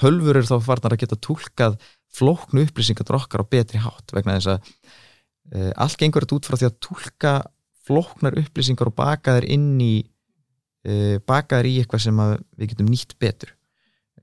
tölfur 0.00 0.38
eru 0.38 0.48
þá 0.48 0.58
farnar 0.64 0.96
að 0.96 1.04
geta 1.04 1.20
tólkað 1.22 1.78
flóknu 2.14 2.64
upplýsingar 2.66 3.18
okkar 3.18 3.42
á 3.42 3.50
betri 3.50 3.82
hátt 3.82 4.14
vegna 4.14 4.38
þess 4.38 4.54
að 4.54 4.70
uh, 5.54 5.72
allt 5.84 5.98
gengur 6.00 6.24
þetta 6.24 6.38
út 6.38 6.48
frá 6.48 6.58
því 6.58 6.70
að 6.70 6.80
tólka 6.88 7.34
flóknar 7.84 8.38
upplýsingar 8.40 8.90
og 8.90 8.96
baka 8.96 9.36
þær 9.38 9.48
inn 9.56 9.68
í 9.82 9.94
uh, 10.88 11.20
baka 11.26 11.60
þær 11.60 11.70
í 11.70 11.76
eitthvað 11.82 12.06
sem 12.06 12.24
við 12.56 12.72
getum 12.72 12.90
nýtt 12.90 13.16
betur. 13.20 13.54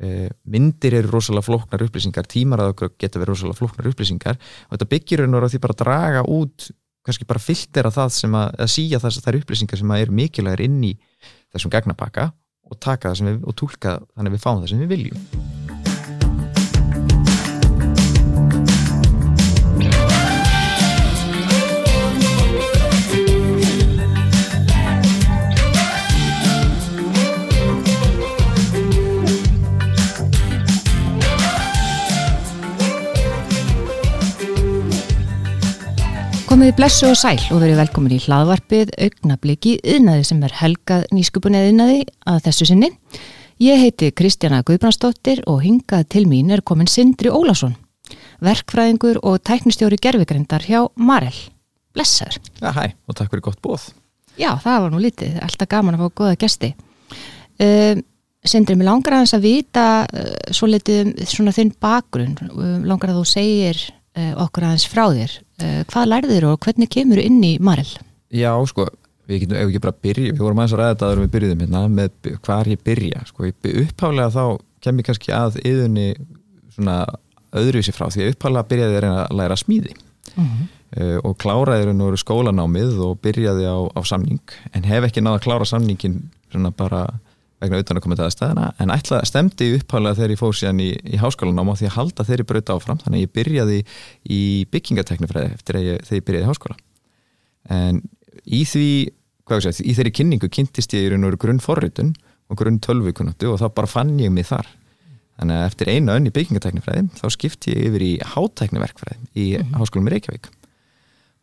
Uh, 0.01 0.29
myndir 0.49 0.95
eru 0.97 1.11
rosalega 1.11 1.45
flóknar 1.45 1.83
upplýsingar 1.85 2.29
tímaraðu 2.31 2.91
geta 2.97 3.21
verið 3.21 3.35
rosalega 3.35 3.59
flóknar 3.59 3.91
upplýsingar 3.91 4.39
og 4.39 4.75
þetta 4.75 4.91
byggir 4.95 5.21
raun 5.21 5.37
og 5.37 5.49
því 5.51 5.61
bara 5.61 5.77
að 5.77 5.83
draga 5.83 6.23
út 6.31 6.71
kannski 7.05 7.27
bara 7.29 7.41
filtera 7.41 7.93
það 7.93 8.13
sem 8.17 8.37
að, 8.37 8.51
að 8.65 8.73
síja 8.75 9.01
þess 9.01 9.19
að 9.19 9.25
það 9.25 9.33
eru 9.33 9.43
upplýsingar 9.43 9.81
sem 9.81 9.95
eru 9.97 10.17
mikilvægir 10.21 10.65
inn 10.67 10.83
í 10.89 10.93
þessum 11.53 11.73
gagnabaka 11.73 12.29
og 12.71 12.79
taka 12.79 13.11
það 13.11 13.19
sem 13.21 13.31
við, 13.31 13.41
og 13.45 13.57
tólka 13.61 13.97
þannig 14.13 14.31
að 14.31 14.37
við 14.37 14.45
fáum 14.45 14.61
það 14.61 14.71
sem 14.73 14.85
við 14.85 14.95
viljum 14.95 15.60
Komiði 36.61 36.75
blessu 36.77 37.07
og 37.09 37.15
sæl 37.17 37.39
og 37.55 37.63
verið 37.63 37.79
velkomin 37.79 38.11
í 38.13 38.17
hlaðvarpið 38.21 38.91
augnabliki 39.01 39.71
yðnaði 39.81 40.25
sem 40.27 40.43
er 40.45 40.51
helgað 40.59 41.07
nýskupunni 41.09 41.57
yðnaði 41.71 42.03
að 42.29 42.37
þessu 42.45 42.67
sinni. 42.69 42.89
Ég 43.65 43.79
heiti 43.81 44.11
Kristjana 44.13 44.59
Guðbrandsdóttir 44.67 45.41
og 45.49 45.63
hingað 45.65 46.03
til 46.13 46.21
mín 46.29 46.53
er 46.53 46.61
komin 46.61 46.85
Sindri 46.85 47.31
Ólásson, 47.33 47.73
verkfræðingur 48.45 49.17
og 49.25 49.39
tæknistjóri 49.41 49.97
gerfigrindar 50.05 50.61
hjá 50.69 50.83
Marel. 51.01 51.33
Blessaður. 51.97 52.37
Já, 52.61 52.69
hæ 52.77 52.93
og 52.93 53.17
takk 53.17 53.33
fyrir 53.33 53.47
gott 53.47 53.61
bóð. 53.65 53.87
Já, 54.37 54.51
það 54.61 54.85
var 54.85 54.93
nú 54.93 55.01
litið, 55.01 55.39
alltaf 55.41 55.71
gaman 55.73 55.97
að 55.97 56.03
fá 56.03 56.17
goða 56.21 56.39
gesti. 56.45 56.75
Uh, 57.57 57.95
Sindri, 58.45 58.77
mér 58.77 58.91
langar 58.91 59.17
að 59.17 59.25
þess 59.25 59.39
að 59.39 59.49
vita 59.49 59.87
uh, 60.05 60.29
svo 60.53 60.69
litið 60.69 61.07
um 61.07 61.17
svona 61.25 61.57
þinn 61.57 61.73
bakgrunn, 61.81 62.37
uh, 62.51 62.77
langar 62.85 63.15
að 63.15 63.23
þú 63.23 63.31
segir 63.33 63.81
uh, 64.13 64.35
okkur 64.45 64.69
aðeins 64.69 64.91
frá 64.93 65.07
þér 65.09 65.41
hvað 65.91 66.09
lærður 66.11 66.49
og 66.51 66.65
hvernig 66.65 66.89
kemur 66.91 67.21
inn 67.21 67.39
í 67.43 67.53
Marel? 67.63 67.89
Já, 68.31 68.51
sko, 68.69 68.87
við 69.29 69.45
getum 69.45 69.59
ekki 69.61 69.81
bara 69.83 69.97
byrja, 70.07 70.33
við 70.33 70.43
vorum 70.43 70.61
aðeins 70.61 70.75
að 70.75 70.81
ræða 70.81 70.93
þetta 70.93 71.09
aður 71.09 71.23
við 71.23 71.33
byrjuðum 71.35 71.63
hérna 71.65 71.81
með 71.91 72.29
hvað 72.45 72.71
ég 72.71 72.85
byrja 72.87 73.23
sko, 73.29 73.49
upphálega 73.85 74.29
þá 74.35 74.45
kem 74.81 75.01
ég 75.01 75.09
kannski 75.09 75.33
að 75.35 75.59
yðunni 75.67 76.07
svona 76.71 76.97
öðruvísi 77.51 77.93
frá 77.95 78.07
því 78.11 78.25
að 78.25 78.35
upphálega 78.35 78.69
byrjaði 78.71 78.95
að 78.95 79.03
reyna 79.05 79.23
að 79.25 79.35
læra 79.39 79.57
smíði 79.59 79.95
uh 79.95 80.43
-huh. 80.43 80.67
uh, 80.97 81.17
og 81.27 81.37
kláraði 81.41 81.93
nú 81.93 82.11
skólanámið 82.17 82.99
og 83.05 83.19
byrjaði 83.21 83.67
á, 83.67 83.77
á 83.91 84.01
samning 84.03 84.55
en 84.73 84.87
hef 84.87 85.07
ekki 85.07 85.21
náða 85.21 85.41
að 85.41 85.45
klára 85.47 85.65
samningin 85.65 86.31
svona 86.51 86.71
bara 86.71 87.07
vegna 87.61 87.81
utan 87.81 87.99
að 87.99 88.05
koma 88.05 88.17
til 88.17 88.25
aðstæðina 88.25 88.67
en 88.81 88.93
ætla 88.93 89.21
stemdi 89.27 89.67
upphálega 89.77 90.17
þegar 90.17 90.33
ég 90.33 90.41
fóð 90.41 90.53
síðan 90.57 90.81
í, 90.81 90.89
í 90.97 91.19
háskólanám 91.21 91.71
á 91.71 91.75
því 91.77 91.89
að 91.89 91.95
halda 91.97 92.25
þeirri 92.27 92.47
braut 92.49 92.73
áfram 92.73 93.01
þannig 93.03 93.19
að 93.19 93.25
ég 93.25 93.33
byrjaði 93.37 93.79
í 94.25 94.41
byggingateknifræði 94.73 95.53
eftir 95.55 95.79
að 95.79 95.87
ég, 95.87 96.03
þegar 96.07 96.19
ég 96.19 96.27
byrjaði 96.29 96.47
í 96.47 96.49
háskóla. 96.49 96.77
En 97.77 98.03
í 98.45 98.61
því 98.65 98.87
sé, 99.61 99.73
í 99.85 99.95
þeirri 99.97 100.13
kynningu 100.15 100.51
kynntist 100.51 100.93
ég 100.97 101.07
í 101.07 101.11
raun 101.13 101.27
og 101.29 101.39
grunn 101.41 101.61
forritun 101.63 102.13
og 102.51 102.59
grunn 102.59 102.81
tölvukunatu 102.83 103.53
og 103.53 103.61
þá 103.61 103.67
bara 103.75 103.89
fann 103.89 104.17
ég 104.19 104.33
mig 104.33 104.49
þar. 104.49 104.69
Þannig 105.39 105.57
að 105.57 105.67
eftir 105.69 105.91
einu 105.91 106.15
önn 106.15 106.29
í 106.29 106.33
byggingateknifræði 106.35 107.07
þá 107.17 107.25
skipt 107.33 107.67
ég 107.71 107.85
yfir 107.87 108.03
í 108.05 108.11
háttekniverkfræði 108.33 109.19
í 109.33 109.45
mm 109.55 109.61
-hmm. 109.61 109.77
háskólum 109.79 110.09
í 110.09 110.13
Reykjavík. 110.15 110.49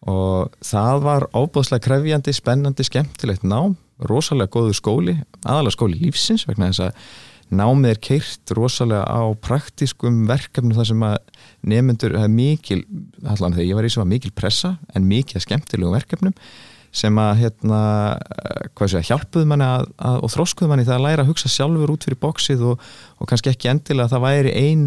Og 0.08 0.52
það 0.62 1.02
var 1.02 1.26
ábúðslega 1.34 1.82
krefjandi, 1.82 2.32
spennandi, 2.32 2.84
skemmtilegt 2.86 3.42
nám 3.42 3.74
rosalega 4.06 4.52
góðu 4.54 4.76
skóli, 4.76 5.16
aðalega 5.42 5.74
skóli 5.74 5.98
lífsins 6.02 6.46
vegna 6.48 6.70
þess 6.70 6.86
að 6.86 7.02
námið 7.58 7.94
er 7.94 8.00
keirt 8.04 8.52
rosalega 8.56 9.04
á 9.08 9.24
praktiskum 9.40 10.24
verkefnum 10.28 10.76
þar 10.76 10.88
sem 10.90 11.04
að 11.06 11.16
nefnendur 11.72 12.16
það 12.16 12.26
er 12.26 12.34
mikil, 12.34 12.80
allan 13.24 13.56
þegar 13.56 13.68
ég 13.68 13.78
var 13.78 13.88
í 13.88 13.92
sem 13.92 14.02
var 14.02 14.10
mikil 14.10 14.32
pressa 14.36 14.74
en 14.92 15.08
mikil 15.08 15.40
skemmtilegu 15.42 15.94
verkefnum 15.94 16.36
sem 16.98 17.18
að 17.20 17.42
hérna, 17.42 17.80
hvað 18.76 18.92
sé 18.92 19.00
að 19.00 19.08
hjálpuð 19.10 19.48
manni 19.48 19.66
að, 19.66 19.90
að, 20.00 20.22
og 20.24 20.32
þróskuð 20.32 20.70
manni 20.70 20.86
það 20.88 20.96
að 20.96 21.04
læra 21.04 21.24
að 21.24 21.32
hugsa 21.32 21.50
sjálfur 21.52 21.92
út 21.92 22.06
fyrir 22.06 22.20
bóksið 22.22 22.64
og, 22.70 22.86
og 23.20 23.28
kannski 23.28 23.52
ekki 23.52 23.70
endilega 23.72 24.08
að 24.08 24.14
það 24.14 24.24
væri 24.24 24.54
ein 24.56 24.86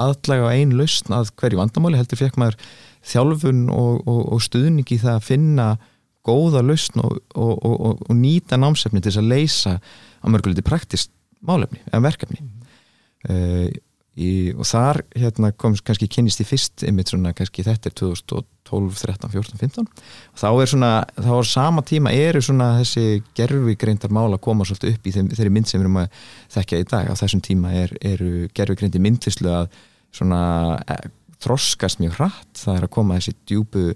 aðlæga 0.00 0.46
og 0.46 0.54
ein 0.54 0.74
lausn 0.78 1.14
að 1.14 1.32
hverju 1.38 1.60
vandamáli 1.60 1.98
heldur 1.98 2.20
fekk 2.20 2.38
maður 2.40 2.58
þjálfun 3.04 3.66
og, 3.70 4.00
og, 4.08 4.20
og 4.34 4.42
stuðningi 4.42 4.98
það 5.02 5.18
að 5.18 5.26
finna 5.28 5.68
góða 6.24 6.62
lausn 6.64 7.02
og, 7.04 7.18
og, 7.34 7.54
og, 7.64 8.04
og 8.08 8.16
nýta 8.16 8.58
námsefni 8.60 9.02
til 9.02 9.12
þess 9.12 9.22
að 9.22 9.32
leysa 9.32 9.74
á 9.78 10.26
mörguleiti 10.32 10.64
praktist 10.64 11.12
málefni 11.44 11.82
eða 11.90 12.04
verkefni. 12.08 12.40
Mm 12.40 12.48
-hmm. 12.48 13.66
uh, 13.68 13.82
í, 14.14 14.30
og 14.54 14.66
þar 14.68 15.00
hérna, 15.16 15.50
kom 15.58 15.74
kannski 15.74 16.08
kynist 16.10 16.42
í 16.42 16.46
fyrst 16.46 16.84
einmitt 16.86 17.10
svona 17.10 17.34
kannski 17.36 17.64
þetta 17.66 17.90
er 17.90 17.96
2012, 17.98 19.00
13, 19.00 19.32
14, 19.32 19.58
15 19.58 19.88
og 19.88 20.38
þá 20.38 20.48
er 20.50 20.70
svona, 20.70 20.92
þá 21.18 21.32
á 21.34 21.42
sama 21.50 21.82
tíma 21.82 22.12
eru 22.14 22.42
svona 22.44 22.70
þessi 22.80 23.22
gerfigreindar 23.36 24.14
mála 24.14 24.38
koma 24.38 24.64
svolítið 24.64 24.94
upp 24.94 25.06
í 25.10 25.14
þeim, 25.16 25.32
þeirri 25.34 25.54
mynd 25.56 25.70
sem 25.70 25.80
við 25.80 25.86
erum 25.86 26.00
að 26.04 26.22
þekkja 26.54 26.80
í 26.80 26.88
dag. 26.94 27.10
Á 27.10 27.14
þessum 27.18 27.42
tíma 27.44 27.74
er, 27.74 27.94
eru 28.02 28.48
gerfigreindi 28.54 29.02
myndfislu 29.02 29.50
að 29.50 29.78
svona 30.14 30.42
e, 30.86 30.98
þroskast 31.42 32.00
mjög 32.00 32.18
hratt, 32.20 32.52
það 32.56 32.76
er 32.76 32.86
að 32.86 32.94
koma 32.94 33.18
þessi 33.18 33.34
djúbu 33.50 33.88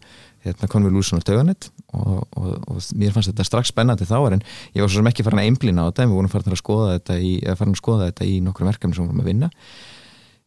hérna, 0.45 0.71
konvolúsun 0.71 1.21
og 1.21 1.29
döganett 1.29 1.71
og, 1.97 2.25
og, 2.37 2.49
og 2.69 2.81
mér 3.01 3.15
fannst 3.15 3.31
þetta 3.33 3.47
strax 3.47 3.73
spennandi 3.73 4.09
þá 4.09 4.19
en 4.29 4.43
ég 4.75 4.83
var 4.83 4.91
svo 4.91 5.01
sem 5.01 5.11
ekki 5.11 5.25
farin 5.27 5.41
að 5.41 5.49
einblýna 5.49 5.87
á 5.87 5.89
þetta 5.89 6.05
en 6.05 6.11
við 6.11 6.19
vorum 6.19 6.33
farin 6.33 6.57
að 6.57 6.61
skoða 6.61 6.97
þetta 6.99 7.19
í, 7.21 7.33
að 7.49 7.77
skoða 7.81 8.11
þetta 8.11 8.29
í 8.29 8.35
nokkrum 8.45 8.69
verkefni 8.69 8.97
sem 8.97 9.05
við 9.07 9.13
vorum 9.13 9.25
að 9.25 9.31
vinna 9.33 9.51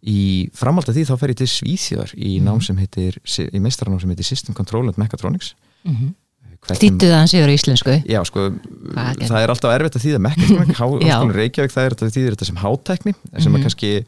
í 0.01 0.21
framhald 0.57 0.89
af 0.89 0.97
því 0.97 1.05
þá 1.09 1.13
fer 1.21 1.33
ég 1.33 1.39
til 1.41 1.49
Svíþjóðar 1.49 2.15
í 2.17 2.31
nám 2.41 2.57
mhm. 2.57 2.65
sem 2.65 2.81
heitir 2.81 3.19
í 3.45 3.61
meistaranám 3.61 4.01
sem 4.01 4.13
heitir 4.13 4.27
System 4.27 4.57
Control 4.57 4.89
and 4.89 5.01
Mechatronics 5.01 5.55
mm 5.85 5.95
-hmm. 5.95 6.17
Þýttu 6.61 7.07
það 7.09 7.17
hans 7.17 7.33
yfir 7.33 7.49
íslensku? 7.49 7.93
Já, 8.05 8.19
sko, 8.21 8.51
það 8.93 9.39
er 9.41 9.49
alltaf 9.49 9.71
erfitt 9.73 9.95
að 9.97 10.03
þýða 10.03 10.19
mechatronic, 10.21 10.77
Háskólinn 10.81 11.33
Reykjavík 11.33 11.73
það 11.73 11.87
er 11.87 11.95
að 11.95 12.11
þýðir 12.13 12.35
þetta 12.35 12.45
sem 12.45 12.59
háttekni 12.61 13.13
sem 13.13 13.23
mm 13.25 13.41
-hmm. 13.41 13.55
að 13.55 13.63
kannski 13.65 14.05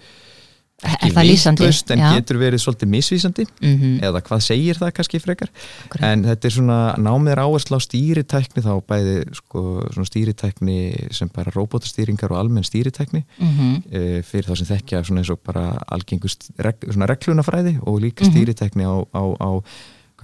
ekki 0.83 1.11
vittlust 1.15 1.91
en 1.93 2.01
já. 2.03 2.09
getur 2.17 2.39
verið 2.41 2.63
svolítið 2.63 2.91
misvísandi 2.91 3.45
mm 3.47 3.73
-hmm. 3.79 3.95
eða 4.07 4.21
hvað 4.27 4.43
segir 4.47 4.79
það 4.81 4.91
kannski 4.97 5.19
frekar 5.19 5.49
Akkurat. 5.85 6.05
en 6.09 6.23
þetta 6.23 6.47
er 6.47 6.53
svona 6.57 6.79
námiðar 6.97 7.43
áherslu 7.45 7.77
á 7.77 7.81
stýritækni 7.87 8.63
þá 8.63 8.73
bæði 8.87 9.15
sko, 9.39 9.61
stýritækni 10.03 10.77
sem 11.11 11.29
bara 11.33 11.51
robotastýringar 11.55 12.31
og 12.31 12.39
almenn 12.39 12.63
stýritækni 12.63 13.23
mm 13.39 13.49
-hmm. 13.49 13.81
e, 13.91 14.21
fyrir 14.21 14.49
þá 14.49 14.55
sem 14.55 14.67
þekkja 14.67 15.03
svona 15.03 15.19
eins 15.21 15.29
og 15.29 15.39
bara 15.39 15.77
algengust 15.87 16.51
reg, 16.59 16.75
reglunafræði 16.83 17.79
og 17.81 18.01
líka 18.01 18.25
mhm. 18.25 18.31
stýritækni 18.33 18.83
á, 18.83 18.95
á, 19.13 19.23
á 19.39 19.61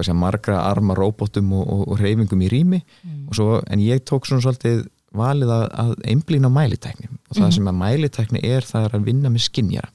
sé, 0.03 0.13
margra 0.13 0.61
arma 0.69 0.95
robotum 0.95 1.53
og, 1.53 1.67
og, 1.67 1.87
og 1.91 1.99
reyfingum 1.99 2.41
í 2.41 2.49
rými 2.51 2.79
mm. 2.79 3.27
svo, 3.35 3.61
en 3.67 3.79
ég 3.79 4.03
tók 4.07 4.27
svona 4.27 4.41
svolítið 4.41 4.87
valið 5.15 5.51
að, 5.51 5.93
einblýna 6.05 6.51
mælitækni 6.53 7.09
og 7.09 7.35
það 7.35 7.47
-hmm. 7.47 7.55
sem 7.55 7.67
að 7.67 7.79
mælitækni 7.83 8.39
er 8.43 8.61
það 8.61 8.85
er 8.85 8.95
að 8.95 9.05
vinna 9.05 9.29
með 9.29 9.45
skinnjara 9.47 9.89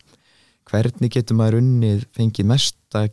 hvernig 0.70 1.12
getur 1.12 1.38
maður 1.38 1.60
unnið 1.60 2.04
fengið 2.16 2.48
mesta 2.50 3.06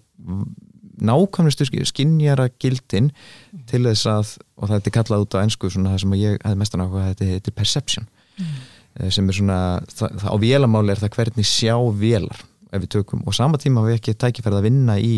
nákvæmlestu 1.02 1.66
skinnjara 1.90 2.50
gildin 2.62 3.10
mm. 3.10 3.64
til 3.70 3.84
þess 3.88 4.10
að, 4.10 4.36
og 4.58 4.70
það 4.70 4.78
er 4.78 4.96
kallað 4.98 5.26
út 5.26 5.38
á 5.38 5.44
ennsku 5.44 5.72
svona 5.74 5.96
það 5.96 6.04
sem 6.04 6.16
ég 6.20 6.38
hefði 6.44 6.62
mestan 6.62 6.84
áhuga 6.86 7.08
þetta 7.16 7.52
er 7.52 7.58
perception 7.58 8.08
mm. 8.38 8.62
Eh, 9.00 9.08
sem 9.08 9.24
er 9.24 9.36
svona, 9.38 9.58
það, 9.88 10.18
það, 10.20 10.32
á 10.36 10.38
vélamáli 10.42 10.92
er 10.92 11.00
það 11.00 11.14
hvernig 11.16 11.48
sjá 11.48 11.78
vélar 11.96 12.42
ef 12.76 12.82
við 12.84 12.90
tökum 12.98 13.22
og 13.24 13.36
sama 13.36 13.60
tíma 13.60 13.86
við 13.86 14.02
ekki 14.02 14.18
tækifærið 14.20 14.58
að 14.58 14.66
vinna 14.68 14.98
í 15.00 15.14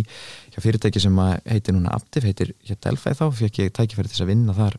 fyrirtæki 0.53 1.01
sem 1.01 1.18
heitir 1.50 1.74
núna 1.74 1.95
Aptiv, 1.97 2.27
heitir 2.27 2.51
Delfæð 2.85 3.18
þá, 3.18 3.24
fyrir 3.33 3.50
ekki 3.50 3.74
tækifærið 3.74 4.13
til 4.13 4.21
að 4.25 4.30
vinna 4.30 4.53
þar 4.57 4.77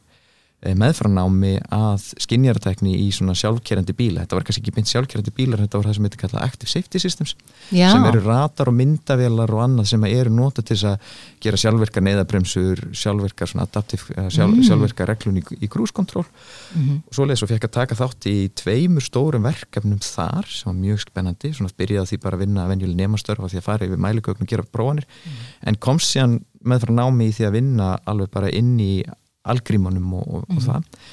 Eh, 0.64 0.72
meðfrannámi 0.80 1.58
að 1.76 2.06
skinnjartekni 2.24 2.94
í 2.96 3.10
svona 3.12 3.34
sjálfkerrandi 3.36 3.92
bíla 3.96 4.22
þetta 4.22 4.36
var 4.38 4.44
kannski 4.48 4.62
ekki 4.62 4.72
mynd 4.78 4.88
sjálfkerrandi 4.88 5.32
bílar 5.36 5.60
þetta 5.60 5.76
var 5.76 5.88
það 5.90 5.96
sem 5.98 6.06
heitir 6.06 6.20
kallað 6.22 6.44
Active 6.46 6.70
Safety 6.72 7.00
Systems 7.02 7.34
Já. 7.68 7.90
sem 7.92 8.04
eru 8.08 8.22
ratar 8.24 8.70
og 8.70 8.76
myndavélar 8.78 9.50
og 9.52 9.60
annað 9.60 9.90
sem 9.90 10.06
eru 10.08 10.30
nota 10.32 10.62
til 10.64 10.78
að 10.88 11.10
gera 11.44 11.58
sjálfverkar 11.60 12.06
neyðabremsur 12.06 12.80
sjálfverkar 12.96 13.50
svona 13.50 13.66
adaptiv 13.68 14.06
sjálf, 14.08 14.54
mm. 14.54 14.62
sjálfverkar 14.70 15.10
reglun 15.12 15.42
í, 15.42 15.44
í 15.60 15.68
grúskontroll 15.68 16.24
mm 16.24 16.80
-hmm. 16.80 17.02
og 17.10 17.18
svo 17.18 17.26
leiðis 17.28 17.44
og 17.44 17.52
fekk 17.52 17.68
að 17.68 17.74
taka 17.76 17.98
þátt 18.00 18.28
í 18.30 18.36
tveimur 18.56 19.04
stórum 19.04 19.44
verkefnum 19.44 20.00
þar 20.00 20.48
sem 20.48 20.70
var 20.70 20.78
mjög 20.80 21.04
spennandi, 21.04 21.52
svona 21.52 21.76
byrjaði 21.76 22.14
því 22.14 22.20
bara 22.24 22.38
að 22.38 22.46
vinna 22.46 22.68
venjuleg 22.72 22.96
nemastörf 22.96 23.44
á 23.44 23.52
því 23.52 23.60
að 23.60 23.68
fara 23.68 23.84
yfir 23.84 24.00
mæligögn 24.00 24.40
og 24.40 24.48
gera 24.48 24.64
prófanir 24.64 25.04
mm. 25.04 25.44
en 25.68 25.76
kom 25.76 26.00
síðan 26.00 26.40
meðfrannámi 26.64 27.28
í 27.28 27.36
því 27.36 27.44
að 27.50 27.56
vinna 27.58 27.90
alveg 28.08 28.32
bara 28.32 28.48
inn 28.48 28.80
í 28.80 29.04
algrímanum 29.52 30.16
og, 30.18 30.24
og, 30.24 30.48
mm. 30.48 30.56
og 30.56 30.58
mhm. 30.58 30.66
það 30.68 31.04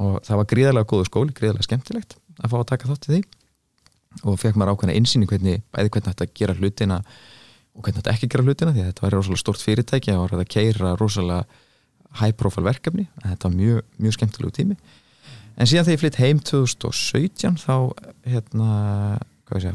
og 0.00 0.16
það 0.24 0.38
var 0.40 0.48
gríðarlega 0.52 0.88
góðu 0.90 1.06
skóli, 1.08 1.34
gríðarlega 1.34 1.66
skemmtilegt 1.66 2.16
að 2.40 2.52
fá 2.52 2.56
að 2.60 2.68
taka 2.70 2.90
þátt 2.90 3.08
í 3.08 3.12
því 3.12 3.22
og 4.26 4.38
fekk 4.40 4.58
maður 4.58 4.74
ákveðna 4.74 4.96
einsýni 4.98 5.28
hvernig, 5.30 5.64
bæði 5.74 5.92
hvernig 5.94 6.12
þetta 6.12 6.28
gera 6.40 6.56
hlutina 6.58 7.00
og 7.00 7.82
hvernig 7.84 8.00
þetta 8.00 8.14
ekki 8.14 8.30
gera 8.30 8.46
hlutina 8.46 8.74
því 8.74 8.86
þetta 8.88 9.04
var 9.04 9.16
rosalega 9.16 9.42
stort 9.42 9.64
fyrirtæki 9.64 10.14
og 10.14 10.24
var 10.24 10.42
að 10.42 10.50
keira 10.50 10.94
rosalega 10.98 11.44
high 12.20 12.34
profile 12.38 12.66
verkefni 12.66 13.06
þetta 13.22 13.48
var 13.48 13.56
mjög, 13.58 13.84
mjög 14.02 14.16
skemmtilegu 14.16 14.56
tími 14.56 14.78
en 15.60 15.68
síðan 15.70 15.86
þegar 15.86 15.96
ég 15.96 16.02
flytt 16.04 16.20
heim 16.22 16.40
2017 16.50 17.60
þá 17.60 17.74
hérna, 18.30 18.70
segja, 19.52 19.74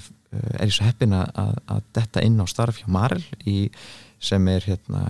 er 0.58 0.66
ég 0.68 0.76
svo 0.76 0.88
heppin 0.88 1.16
að, 1.16 1.60
að 1.72 1.86
detta 1.96 2.24
inn 2.26 2.42
á 2.42 2.46
starf 2.50 2.82
hjá 2.82 2.90
Marel 2.92 3.24
í 3.48 3.70
sem 4.26 4.48
er 4.52 4.66
hérna 4.66 5.04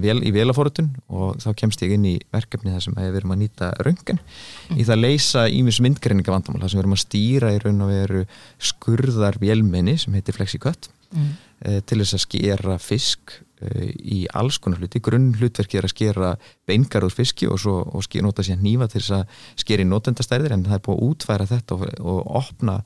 vel, 0.00 0.18
í 0.24 0.32
velafórutun 0.34 0.90
og 1.12 1.38
þá 1.42 1.48
kemst 1.60 1.84
ég 1.84 1.94
inn 1.96 2.06
í 2.08 2.14
verkefni 2.34 2.74
þar 2.74 2.84
sem 2.86 2.98
við 2.98 3.18
erum 3.20 3.34
að 3.34 3.40
nýta 3.44 3.70
röngan 3.84 4.20
mm. 4.20 4.76
í 4.76 4.84
það 4.84 4.94
að 4.96 5.02
leysa 5.04 5.46
ímis 5.52 5.80
myndgreininga 5.84 6.34
vandamál 6.34 6.62
þar 6.62 6.72
sem 6.72 6.80
við 6.80 6.84
erum 6.84 6.96
að 6.96 7.02
stýra 7.04 7.54
í 7.54 7.62
raun 7.62 7.86
og 7.86 7.92
veru 7.92 8.26
skurðar 8.72 9.40
vélmenni 9.42 9.96
sem 10.00 10.16
heitir 10.16 10.36
FlexiCut 10.36 10.90
mm. 11.14 11.32
e, 11.60 11.80
til 11.88 12.00
þess 12.02 12.18
að 12.18 12.24
skera 12.26 12.76
fisk 12.82 13.38
e, 13.60 13.88
í 13.90 14.20
alls 14.36 14.60
konar 14.62 14.82
hluti 14.82 15.02
grunn 15.04 15.32
hlutverki 15.38 15.80
er 15.80 15.88
að 15.88 15.94
skera 15.94 16.34
beingar 16.68 17.06
úr 17.06 17.14
fiski 17.14 17.48
og, 17.50 17.58
svo, 17.62 17.80
og 17.84 18.04
skera, 18.06 18.26
nota 18.28 18.44
sér 18.46 18.60
nýfa 18.62 18.90
til 18.92 19.00
þess 19.02 19.16
að 19.20 19.40
skera 19.64 19.86
í 19.86 19.90
notendastærðir 19.90 20.56
en 20.58 20.68
það 20.68 20.78
er 20.78 20.84
búið 20.88 21.00
að 21.00 21.08
útværa 21.10 21.50
þetta 21.54 21.78
og, 21.78 21.88
og 22.04 22.38
opna 22.42 22.78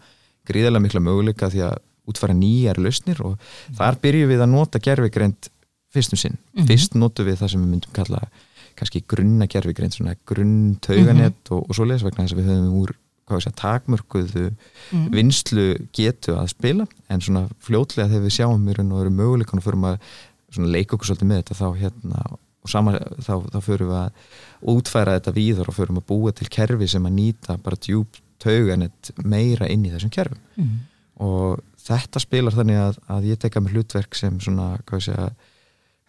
gríðarlega 0.48 0.86
mikla 0.86 1.04
möguleika 1.04 1.50
því 1.52 1.66
að 1.68 1.78
útfæra 2.08 2.36
nýjar 2.36 2.80
lausnir 2.80 3.22
og 3.24 3.36
mm. 3.36 3.78
þar 3.78 4.00
byrjum 4.02 4.32
við 4.32 4.44
að 4.44 4.52
nota 4.54 4.82
gerfigreind 4.82 5.50
fyrstum 5.94 6.20
sinn. 6.20 6.36
Mm 6.36 6.62
-hmm. 6.62 6.68
Fyrst 6.68 6.94
notum 6.94 7.26
við 7.26 7.40
það 7.40 7.50
sem 7.50 7.64
við 7.64 7.70
myndum 7.72 7.92
kalla 7.92 8.28
kannski 8.78 9.02
grunna 9.08 9.46
gerfigreind, 9.46 9.94
svona 9.94 10.16
grunn 10.26 10.76
tauganett 10.80 11.34
mm 11.34 11.44
-hmm. 11.48 11.56
og, 11.56 11.68
og 11.68 11.74
svo 11.74 11.84
lesvegna 11.84 12.24
þess 12.24 12.36
að 12.36 12.40
við 12.40 12.50
höfum 12.50 12.80
úr 12.82 12.94
segja, 13.36 13.52
takmörkuðu 13.52 14.50
-hmm. 14.50 15.12
vinslu 15.12 15.76
getu 15.92 16.32
að 16.32 16.48
spila 16.48 16.86
en 17.08 17.20
svona 17.20 17.48
fljótlega 17.60 18.08
þegar 18.08 18.24
við 18.24 18.36
sjáum 18.36 18.64
mér 18.64 18.80
og 18.80 19.00
erum 19.00 19.16
möguleikann 19.16 19.58
og 19.58 19.64
förum 19.64 19.84
að 19.84 19.98
leika 20.56 20.96
okkur 20.96 21.06
svolítið 21.06 21.28
með 21.28 21.36
þetta 21.42 21.54
þá 21.54 21.68
hérna 21.76 22.38
og 22.62 22.70
sama, 22.70 22.92
þá, 23.20 23.34
þá 23.52 23.60
förum 23.60 23.88
við 23.88 23.96
að 23.96 24.10
útfæra 24.62 25.16
þetta 25.18 25.32
víður 25.32 25.68
og 25.68 25.74
förum 25.74 26.00
að 26.00 26.08
búa 26.08 26.32
til 26.32 26.48
kerfi 26.48 26.88
sem 26.88 27.06
að 27.06 27.16
nýta 27.20 27.58
bara 27.62 27.76
djúb 27.76 28.06
tauganett 28.38 29.12
meira 29.24 29.68
inn 29.68 29.84
í 29.84 29.92
þessum 29.92 30.10
kerfum 30.10 30.38
mhm. 30.56 30.78
og 31.16 31.60
þetta 31.88 32.22
spilar 32.22 32.56
þannig 32.56 32.80
að, 32.82 32.98
að 33.16 33.30
ég 33.30 33.40
tekka 33.42 33.62
með 33.64 33.76
hlutverk 33.76 34.18
sem 34.18 34.40
svona, 34.44 34.74
hvað 34.88 35.06
sé 35.08 35.16
að 35.16 35.32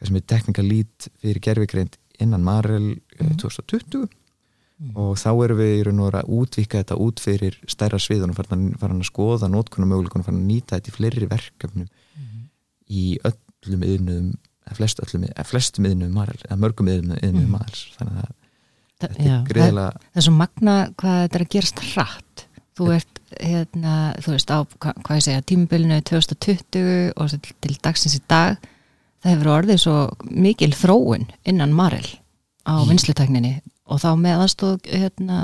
sem 0.08 0.16
er 0.16 0.26
teknikalít 0.32 1.10
fyrir 1.20 1.42
gerfikreind 1.44 1.98
innan 2.24 2.44
Marel 2.44 2.96
mm. 2.96 3.36
2020 3.42 4.06
mm. 4.06 4.94
og 5.00 5.16
þá 5.20 5.30
erum 5.46 5.60
við 5.60 5.74
í 5.76 5.86
raun 5.88 6.04
og 6.06 6.18
að 6.20 6.32
útvika 6.40 6.82
þetta 6.82 7.00
út 7.04 7.24
fyrir 7.24 7.58
stærra 7.72 8.00
sviðun 8.02 8.34
og 8.34 8.40
fara 8.40 8.60
að 8.90 9.08
skoða 9.08 9.52
nótkunum 9.52 9.92
möguleikunum 9.94 10.28
fara 10.28 10.40
að 10.40 10.48
nýta 10.48 10.80
þetta 10.80 10.92
í 10.92 10.98
fleiri 10.98 11.32
verkefnum 11.32 11.88
mm. 11.88 12.46
í 12.88 13.06
öllum 13.30 13.88
yðnum 13.88 14.30
flest 14.78 15.02
flestum 15.50 15.88
yðnum 15.90 16.14
Marel 16.14 16.40
eða 16.46 16.60
mörgum 16.62 16.92
yðnum 16.92 17.20
mm. 17.20 17.54
Marel 17.56 17.84
þannig 17.98 18.24
að 18.24 18.36
þetta 19.00 19.24
er 19.26 19.46
greiðilega 19.50 20.04
Það 20.04 20.22
er 20.22 20.28
svo 20.28 20.36
magna 20.38 20.80
hvað 21.00 21.22
þetta 21.24 21.40
er 21.40 21.46
að 21.46 21.54
gerast 21.56 21.86
hratt 21.94 22.29
þú 22.80 22.92
ert 22.96 23.22
hérna, 23.38 23.96
þú 24.24 24.36
veist 24.36 24.52
á, 24.52 24.58
hvað 24.80 25.18
ég 25.20 25.26
segja, 25.26 25.46
tímubilinu 25.46 26.00
2020 26.10 27.12
og 27.20 27.34
til 27.36 27.76
dagsins 27.84 28.18
í 28.18 28.22
dag 28.32 28.58
það 29.20 29.34
hefur 29.34 29.52
orðið 29.58 29.82
svo 29.84 29.98
mikil 30.32 30.72
þróun 30.78 31.28
innan 31.50 31.76
Marel 31.76 32.08
á 32.64 32.80
vinslutekninni 32.88 33.60
og 33.90 34.02
þá 34.02 34.10
með 34.22 34.46
aðstóð 34.46 34.90
hérna, 34.90 35.38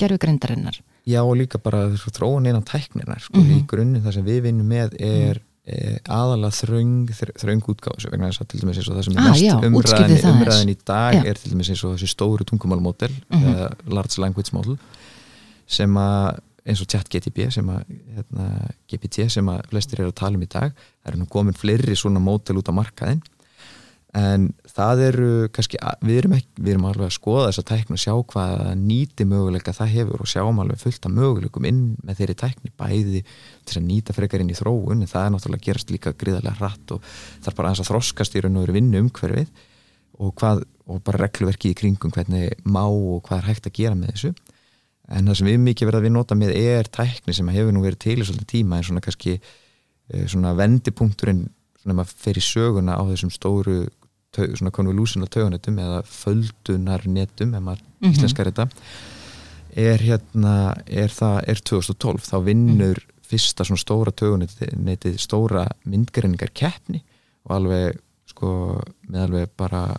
gerfugrindarinnar 0.00 0.80
Já 1.08 1.22
og 1.24 1.38
líka 1.40 1.58
bara 1.58 1.88
þróun 1.96 2.46
innan 2.46 2.66
tækninar 2.66 3.22
sko, 3.24 3.40
mm 3.40 3.46
-hmm. 3.46 3.56
í 3.56 3.66
grunninn 3.66 4.04
það 4.04 4.18
sem 4.18 4.26
við 4.26 4.42
vinnum 4.46 4.68
með 4.68 4.96
er 5.00 5.40
e, 5.64 5.96
aðalega 6.04 6.52
þröng 6.60 7.10
þröng 7.40 7.70
útgáðs 7.72 8.06
vegna 8.10 8.30
þess 8.30 8.42
að 8.44 8.50
til 8.52 8.60
dæmis 8.60 8.80
eins 8.80 8.90
og 8.90 8.96
það 8.96 9.06
sem 9.06 9.16
er 9.16 9.20
ah, 9.20 9.28
mest 9.30 9.44
já, 9.44 9.54
umræðin, 9.68 10.28
umræðin 10.34 10.72
í 10.72 10.76
dag 10.84 11.16
já. 11.16 11.22
er 11.24 11.40
til 11.40 11.52
dæmis 11.52 11.70
eins 11.72 11.84
og 11.84 11.96
þessi 11.96 12.10
stóru 12.12 12.44
tungumálmódel 12.44 13.10
mm 13.10 13.38
-hmm. 13.38 13.64
uh, 13.64 13.94
large 13.96 14.20
language 14.20 14.52
model 14.52 14.78
sem 15.66 15.96
að 15.96 16.40
eins 16.68 16.82
og 16.82 16.88
chat 16.92 17.08
GTP 17.10 17.48
sem 17.54 17.68
að 17.72 17.84
hérna, 18.16 18.46
GPT 18.90 19.28
sem 19.32 19.50
að 19.52 19.66
flestir 19.72 20.02
eru 20.02 20.12
að 20.12 20.20
tala 20.20 20.38
um 20.38 20.46
í 20.46 20.50
dag 20.50 20.72
það 20.76 21.12
eru 21.12 21.20
nú 21.22 21.28
komin 21.30 21.56
fleiri 21.56 21.96
svona 21.96 22.22
mótel 22.22 22.58
út 22.60 22.68
á 22.68 22.74
markaðin 22.76 23.22
en 24.16 24.48
það 24.66 25.00
eru 25.06 25.28
kannski, 25.54 25.78
við 26.02 26.16
erum, 26.24 26.32
ekki, 26.34 26.48
við 26.58 26.72
erum 26.72 26.86
alveg 26.88 27.06
að 27.06 27.14
skoða 27.14 27.44
þessa 27.50 27.64
tæknu 27.68 27.94
og 27.94 28.02
sjá 28.02 28.14
hvað 28.32 28.62
nýti 28.80 29.26
möguleika 29.30 29.74
það 29.76 29.92
hefur 29.94 30.24
og 30.24 30.30
sjáum 30.30 30.58
alveg 30.64 30.80
fullt 30.82 31.06
af 31.06 31.14
möguleikum 31.14 31.68
inn 31.70 31.82
með 32.02 32.18
þeirri 32.18 32.36
tækni 32.42 32.72
bæði 32.80 33.22
til 33.68 33.78
að 33.78 33.86
nýta 33.86 34.16
frekar 34.16 34.42
inn 34.42 34.50
í 34.50 34.58
þróun 34.58 35.04
en 35.04 35.10
það 35.10 35.26
er 35.28 35.34
náttúrulega 35.36 35.66
gerast 35.68 35.94
líka 35.94 36.14
gríðarlega 36.18 36.58
hratt 36.58 36.96
og 36.96 37.06
það 37.06 37.52
er 37.52 37.58
bara 37.60 37.70
aðeins 37.70 37.84
að 37.84 37.90
þroskast 37.92 38.34
í 38.34 38.42
raun 38.42 38.58
og 38.58 38.66
veru 38.66 38.78
vinnu 38.80 39.04
umhverfið 39.04 39.52
og, 40.18 40.34
hvað, 40.34 40.64
og 40.90 41.02
bara 41.06 41.22
regluverki 41.22 41.70
í 41.70 41.78
kringum 41.78 42.14
hvernig 42.14 42.58
má 42.66 42.82
og 42.88 43.22
hvað 43.28 43.44
er 43.44 43.50
hægt 43.52 43.70
að 43.70 43.78
gera 43.78 43.98
með 43.98 44.16
þessu 44.16 44.34
en 45.10 45.30
það 45.30 45.38
sem 45.40 45.50
við 45.50 45.62
mikið 45.64 45.90
verðum 45.90 46.00
að 46.00 46.06
við 46.06 46.14
nota 46.16 46.38
með 46.38 46.52
er 46.56 46.90
tækni 46.92 47.34
sem 47.36 47.48
hefur 47.54 47.74
nú 47.74 47.84
verið 47.84 48.02
til 48.06 48.18
í 48.18 48.26
svolítið 48.26 48.50
tíma 48.54 48.78
en 48.78 48.86
svona 48.88 49.04
kannski 49.04 49.36
eh, 49.36 50.26
svona 50.30 50.54
vendipunkturinn 50.58 51.46
svona 51.80 51.96
maður 51.98 52.14
fer 52.24 52.38
í 52.38 52.44
söguna 52.44 52.98
á 52.98 53.02
þessum 53.08 53.32
stóru 53.34 53.78
svona 54.30 54.70
konvolúsin 54.74 55.24
og 55.26 55.30
tauganetum 55.34 55.78
eða 55.82 56.02
földunarnetum 56.06 57.54
ef 57.56 57.64
maður 57.64 57.80
mm 57.82 58.04
-hmm. 58.04 58.12
íslenskar 58.12 58.50
þetta 58.50 58.68
er 59.76 60.02
hérna 60.02 60.74
er 60.86 61.10
það, 61.10 61.36
er 61.46 61.60
2012 61.60 62.26
þá 62.26 62.36
vinnur 62.44 62.98
mm. 62.98 63.16
fyrsta 63.26 63.64
svona 63.64 63.82
stóra 63.82 64.12
tauganetið 64.12 65.18
stóra 65.18 65.66
myndgreiningar 65.84 66.50
keppni 66.54 67.02
og 67.46 67.56
alveg 67.56 67.98
sko 68.26 68.80
með 69.08 69.20
alveg 69.26 69.50
bara 69.56 69.96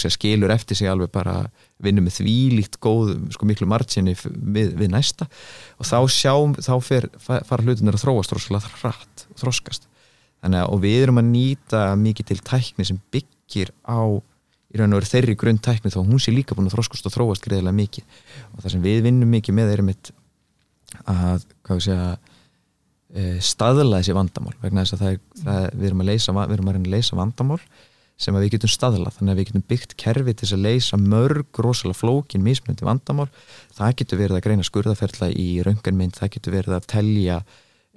sé, 0.00 0.10
skilur 0.12 0.52
eftir 0.54 0.78
sig 0.78 0.90
alveg 0.90 1.10
bara 1.14 1.44
vinnum 1.82 2.06
með 2.06 2.20
því 2.20 2.36
líkt 2.58 2.78
góð 2.82 3.14
sko, 3.34 3.48
miklu 3.48 3.68
marginni 3.70 4.14
við, 4.16 4.74
við 4.78 4.92
næsta. 4.92 5.28
Og 5.78 5.88
þá 5.88 5.98
sjáum, 6.12 6.54
þá 6.58 6.74
fer, 6.84 7.08
fara 7.20 7.62
hlutinir 7.64 7.96
að 7.98 8.04
þróast 8.04 8.34
rosalega 8.34 8.72
hratt 8.82 9.26
og 9.30 9.42
þroskast. 9.42 9.88
Þannig 10.44 10.60
að 10.66 10.84
við 10.84 11.02
erum 11.06 11.20
að 11.22 11.30
nýta 11.30 11.82
mikið 11.96 12.30
til 12.30 12.40
tækni 12.44 12.88
sem 12.88 13.00
byggir 13.14 13.72
á 13.88 14.02
í 14.74 14.80
raun 14.80 14.92
og 14.92 15.00
veru 15.00 15.08
þeirri 15.08 15.38
grunn 15.38 15.60
tækni 15.62 15.92
þá 15.94 16.00
hún 16.02 16.20
sé 16.20 16.34
líka 16.34 16.56
búin 16.56 16.68
að 16.68 16.74
þroskast 16.74 17.08
og 17.08 17.14
þróast 17.14 17.46
greiðilega 17.46 17.78
mikið. 17.78 18.20
Og 18.52 18.62
það 18.64 18.74
sem 18.74 18.84
við 18.84 19.02
vinnum 19.06 19.30
mikið 19.30 19.56
með 19.56 19.74
erum 19.76 19.90
að, 19.94 21.46
hvað 21.64 21.78
við 21.78 21.84
segja 21.86 22.08
e, 23.14 23.24
staðla 23.44 24.00
þessi 24.02 24.16
vandamál. 24.18 24.54
Vegna 24.62 24.84
þess 24.84 24.96
að 24.98 25.06
er, 25.08 25.18
það, 25.40 25.68
við 25.72 25.88
erum 25.90 26.04
að 26.04 26.10
leysa 26.10 26.36
við 26.36 26.56
erum 26.58 26.72
að 26.72 26.90
leysa 26.92 27.18
vandamál 27.18 27.60
sem 28.20 28.36
við 28.38 28.54
getum 28.54 28.70
staðla 28.70 29.10
þannig 29.14 29.32
að 29.32 29.40
við 29.40 29.48
getum 29.48 29.66
byggt 29.72 29.96
kerfi 29.98 30.34
til 30.38 30.48
að 30.54 30.64
leysa 30.68 30.98
mörg 31.00 31.60
rosalega 31.64 31.98
flókin 31.98 32.44
mismunandi 32.46 32.86
vandamál 32.86 33.26
það 33.74 33.96
getur 34.00 34.20
verið 34.20 34.38
að 34.38 34.44
greina 34.46 34.66
skurðaferðla 34.66 35.30
í 35.34 35.48
raunganmynd, 35.66 36.18
það 36.20 36.32
getur 36.36 36.54
verið 36.54 36.76
að 36.76 36.86
telja 36.92 37.40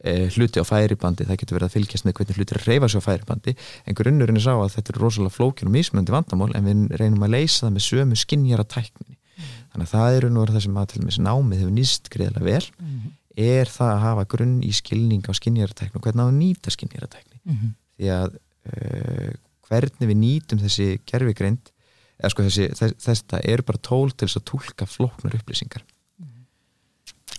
eh, 0.02 0.26
hluti 0.34 0.64
á 0.64 0.66
færibandi 0.66 1.28
það 1.30 1.42
getur 1.44 1.60
verið 1.60 1.70
að 1.70 1.76
fylgjast 1.78 2.08
með 2.08 2.18
hvernig 2.18 2.42
hluti 2.42 2.60
reyfa 2.64 2.90
sér 2.90 3.06
á 3.06 3.08
færibandi 3.08 3.56
en 3.86 4.00
grunnurinn 4.02 4.42
er 4.42 4.46
sá 4.48 4.56
að 4.56 4.74
þetta 4.80 4.94
er 4.96 5.02
rosalega 5.06 5.38
flókin 5.38 5.70
og 5.70 5.78
mismunandi 5.78 6.18
vandamál 6.18 6.50
en 6.58 6.66
við 6.66 7.00
reynum 7.04 7.30
að 7.30 7.34
leysa 7.38 7.68
það 7.68 7.78
með 7.78 7.88
sömu 7.92 8.18
skinnjara 8.18 8.66
tækninni 8.74 9.14
mm. 9.14 9.56
þannig 9.70 9.86
að 9.86 9.94
það 9.94 10.18
eru 10.18 10.34
nú 10.34 10.50
það 10.50 10.62
sem 10.66 10.82
að 10.82 10.92
til 10.96 11.04
og 11.04 11.10
með 11.12 11.24
námið 11.30 11.62
hefur 11.62 11.78
nýst 11.78 12.14
greiðlega 12.14 12.50
vel 12.50 12.70
mm. 12.82 13.10
er 13.54 13.70
það 13.78 13.94
að 13.94 14.06
hafa 14.08 14.30
grunn 14.34 14.62
í 14.66 14.74
skilning 14.74 15.30
á 15.30 15.34
skinnjara 15.38 15.78
tækni 15.78 16.02
og 16.02 16.08
hvernig 16.10 16.26
að 16.26 16.38
nýta 16.42 16.74
skinnjara 16.74 17.12
tækni 17.14 17.44
mm. 17.46 17.76
því 17.98 18.16
að 18.18 18.40
uh, 18.74 19.36
hvernig 19.68 20.10
við 20.10 20.20
nýtum 20.22 20.62
þessi 20.62 20.88
gerfigreind 21.08 21.72
eða 22.18 22.32
sko 22.34 22.48
þessi, 22.48 22.68
þess, 22.78 22.98
þetta 23.04 23.42
er 23.46 23.64
bara 23.68 23.84
tól 23.84 24.10
til 24.12 24.28
þess 24.28 24.40
að 24.40 24.48
tólka 24.52 24.88
floknar 24.90 25.38
upplýsingar. 25.38 25.84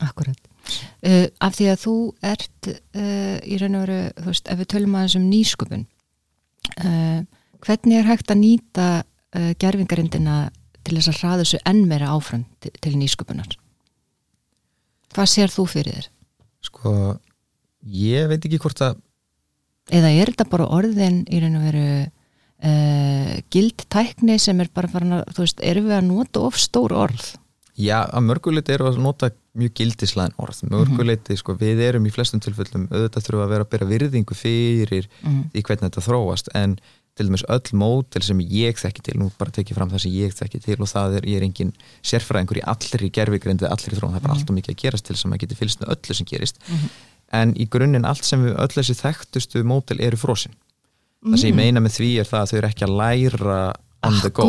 Akkurat 0.04 0.38
uh, 0.38 1.26
Af 1.42 1.56
því 1.58 1.70
að 1.72 1.80
þú 1.82 1.94
ert 2.28 2.68
uh, 2.70 3.38
í 3.42 3.58
raun 3.58 3.78
og 3.78 3.86
veru, 3.86 4.00
þú 4.20 4.28
veist, 4.30 4.50
ef 4.52 4.60
við 4.60 4.70
tölum 4.74 4.98
aðeins 4.98 5.16
um 5.18 5.24
nýsköpun 5.26 5.86
uh, 6.84 7.20
hvernig 7.64 7.98
er 7.98 8.10
hægt 8.10 8.34
að 8.34 8.44
nýta 8.44 8.88
gerfingarindina 9.60 10.36
til 10.86 10.94
þess 10.96 11.10
að 11.10 11.18
hraða 11.18 11.42
þessu 11.42 11.58
enn 11.68 11.82
meira 11.84 12.12
áfram 12.14 12.46
til, 12.64 12.70
til 12.80 12.94
nýsköpunar? 12.96 13.58
Hvað 15.12 15.28
sér 15.28 15.52
þú 15.52 15.66
fyrir 15.68 15.98
þér? 15.98 16.06
Sko, 16.64 16.92
ég 17.84 18.30
veit 18.30 18.40
ekki 18.40 18.60
hvort 18.62 18.80
að 18.86 19.02
Eða 19.88 20.10
er 20.12 20.30
þetta 20.32 20.44
bara 20.52 20.68
orðin 20.76 21.22
í 21.32 21.38
raun 21.40 21.56
og 21.56 21.64
veru 21.64 21.84
uh, 22.64 22.70
eh, 22.70 23.42
gildtækni 23.50 24.38
sem 24.38 24.60
er 24.60 24.70
bara 24.74 24.88
farin 24.88 25.20
að, 25.20 25.28
þú 25.34 25.44
veist, 25.44 25.60
erum 25.62 25.90
við 25.90 25.98
að 25.98 26.08
nota 26.08 26.40
of 26.40 26.58
stór 26.58 26.92
orð? 26.92 27.36
Já, 27.78 28.02
að 28.10 28.24
mörguleiti 28.26 28.74
eru 28.74 28.88
að 28.88 28.96
nota 28.98 29.30
mjög 29.58 29.74
gildislein 29.78 30.32
orð 30.42 30.64
mörguleiti, 30.66 31.30
mm 31.30 31.34
-hmm. 31.34 31.40
sko, 31.42 31.54
við 31.54 31.82
erum 31.86 32.06
í 32.06 32.10
flestum 32.10 32.40
tilfellum 32.40 32.88
auðvitað 32.90 33.24
þurfum 33.26 33.44
að 33.44 33.52
vera 33.52 33.64
að 33.64 33.70
bera 33.70 33.86
virðingu 33.86 34.34
fyrir 34.34 35.06
mm 35.22 35.28
-hmm. 35.30 35.44
í 35.54 35.62
hvernig 35.62 35.86
þetta 35.86 36.06
þróast 36.08 36.48
en 36.54 36.78
til 37.14 37.26
dæmis 37.26 37.44
öll 37.48 37.70
mótel 37.74 38.22
sem 38.22 38.40
ég 38.40 38.78
þekki 38.78 39.02
til, 39.02 39.18
nú 39.18 39.30
bara 39.38 39.50
tekið 39.50 39.74
fram 39.74 39.90
það 39.90 40.02
sem 40.04 40.12
ég 40.12 40.34
þekki 40.34 40.60
til 40.62 40.78
og 40.78 40.88
það 40.88 41.16
er, 41.18 41.22
ég 41.26 41.36
er 41.36 41.46
engin 41.46 41.72
sérfræðingur 42.02 42.58
í 42.58 43.10
gerfigreindið, 43.10 43.68
allir 43.68 43.94
í 43.94 43.98
þróun, 43.98 44.14
það 44.14 44.20
er 44.20 44.26
bara 44.26 44.34
mm 44.34 44.38
-hmm. 44.38 44.40
allt 44.42 44.50
og 44.50 44.56
mikið 44.58 44.74
að 44.74 44.82
gerast 44.82 45.04
til 45.06 45.16
sem 45.16 45.32
að 45.32 45.40
geti 45.42 45.54
fylgst 45.54 45.80
með 45.80 45.90
öllu 45.94 46.14
sem 46.14 46.26
gerist, 46.26 46.56
en 47.32 47.54
í 47.54 47.68
grunninn 47.68 48.04
allt 48.04 48.24
sem 48.24 48.44
við 48.44 48.54
öll 48.54 48.74
þessi 48.74 48.94
þekktustu 48.94 49.64
mótel 49.64 50.00
eru 50.00 50.16
frosin 50.16 50.54
það 51.24 51.36
sem 51.42 51.48
ég 51.50 51.54
Mm. 51.54 51.60
meina 51.62 51.80
með 51.84 51.96
því 51.98 52.10
er 52.22 52.28
það 52.30 52.40
að 52.42 52.50
þau 52.52 52.58
eru 52.60 52.68
ekki 52.68 52.86
að 52.88 52.96
læra 53.00 53.60
on 54.06 54.20
the 54.22 54.30
go. 54.30 54.44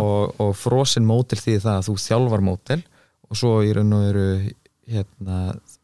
Og, 0.00 0.34
og 0.40 0.52
frosin 0.56 1.06
mótel 1.08 1.38
því 1.42 1.56
það 1.64 1.74
að 1.80 1.86
þú 1.88 1.96
þjálfar 2.04 2.44
mótel 2.46 2.82
og 3.28 3.36
svo 3.36 3.54
í 3.66 3.72
raun 3.74 3.92
og 3.92 4.04
eru 4.08 4.26
hérna, 4.88 5.38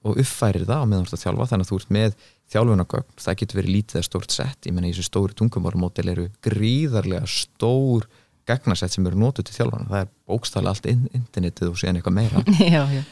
og 0.04 0.16
uppfærir 0.22 0.64
það 0.64 0.80
á 0.80 0.86
meðan 0.88 1.04
þú 1.04 1.10
ert 1.10 1.18
að 1.18 1.24
þjálfa 1.24 1.48
þannig 1.50 1.66
að 1.66 1.70
þú 1.72 1.78
ert 1.80 1.90
með 1.98 2.14
þjálfunagögn 2.54 3.18
það 3.24 3.36
getur 3.40 3.58
verið 3.58 3.74
lítið 3.74 3.98
eða 3.98 4.06
stórt 4.08 4.30
sett. 4.36 4.60
Ég 4.68 4.72
menna 4.76 4.88
í 4.88 4.94
þessu 4.94 5.08
stóri 5.10 5.34
tungumálmótel 5.40 6.08
eru 6.12 6.28
gríðarlega 6.44 7.26
stór 7.26 8.06
gagnasett 8.46 8.92
sem 8.92 9.06
eru 9.08 9.16
notuð 9.18 9.48
til 9.50 9.56
þjálfana 9.58 9.88
það 9.90 10.00
er 10.04 10.08
bókstæðlega 10.30 10.72
allt 10.76 10.86
in 10.92 11.04
internetið 11.16 11.70
og 11.72 11.78
síðan 11.80 11.98
eitthvað 12.00 12.16
meira. 12.20 12.44
Já, 12.76 12.82
já. 12.94 13.02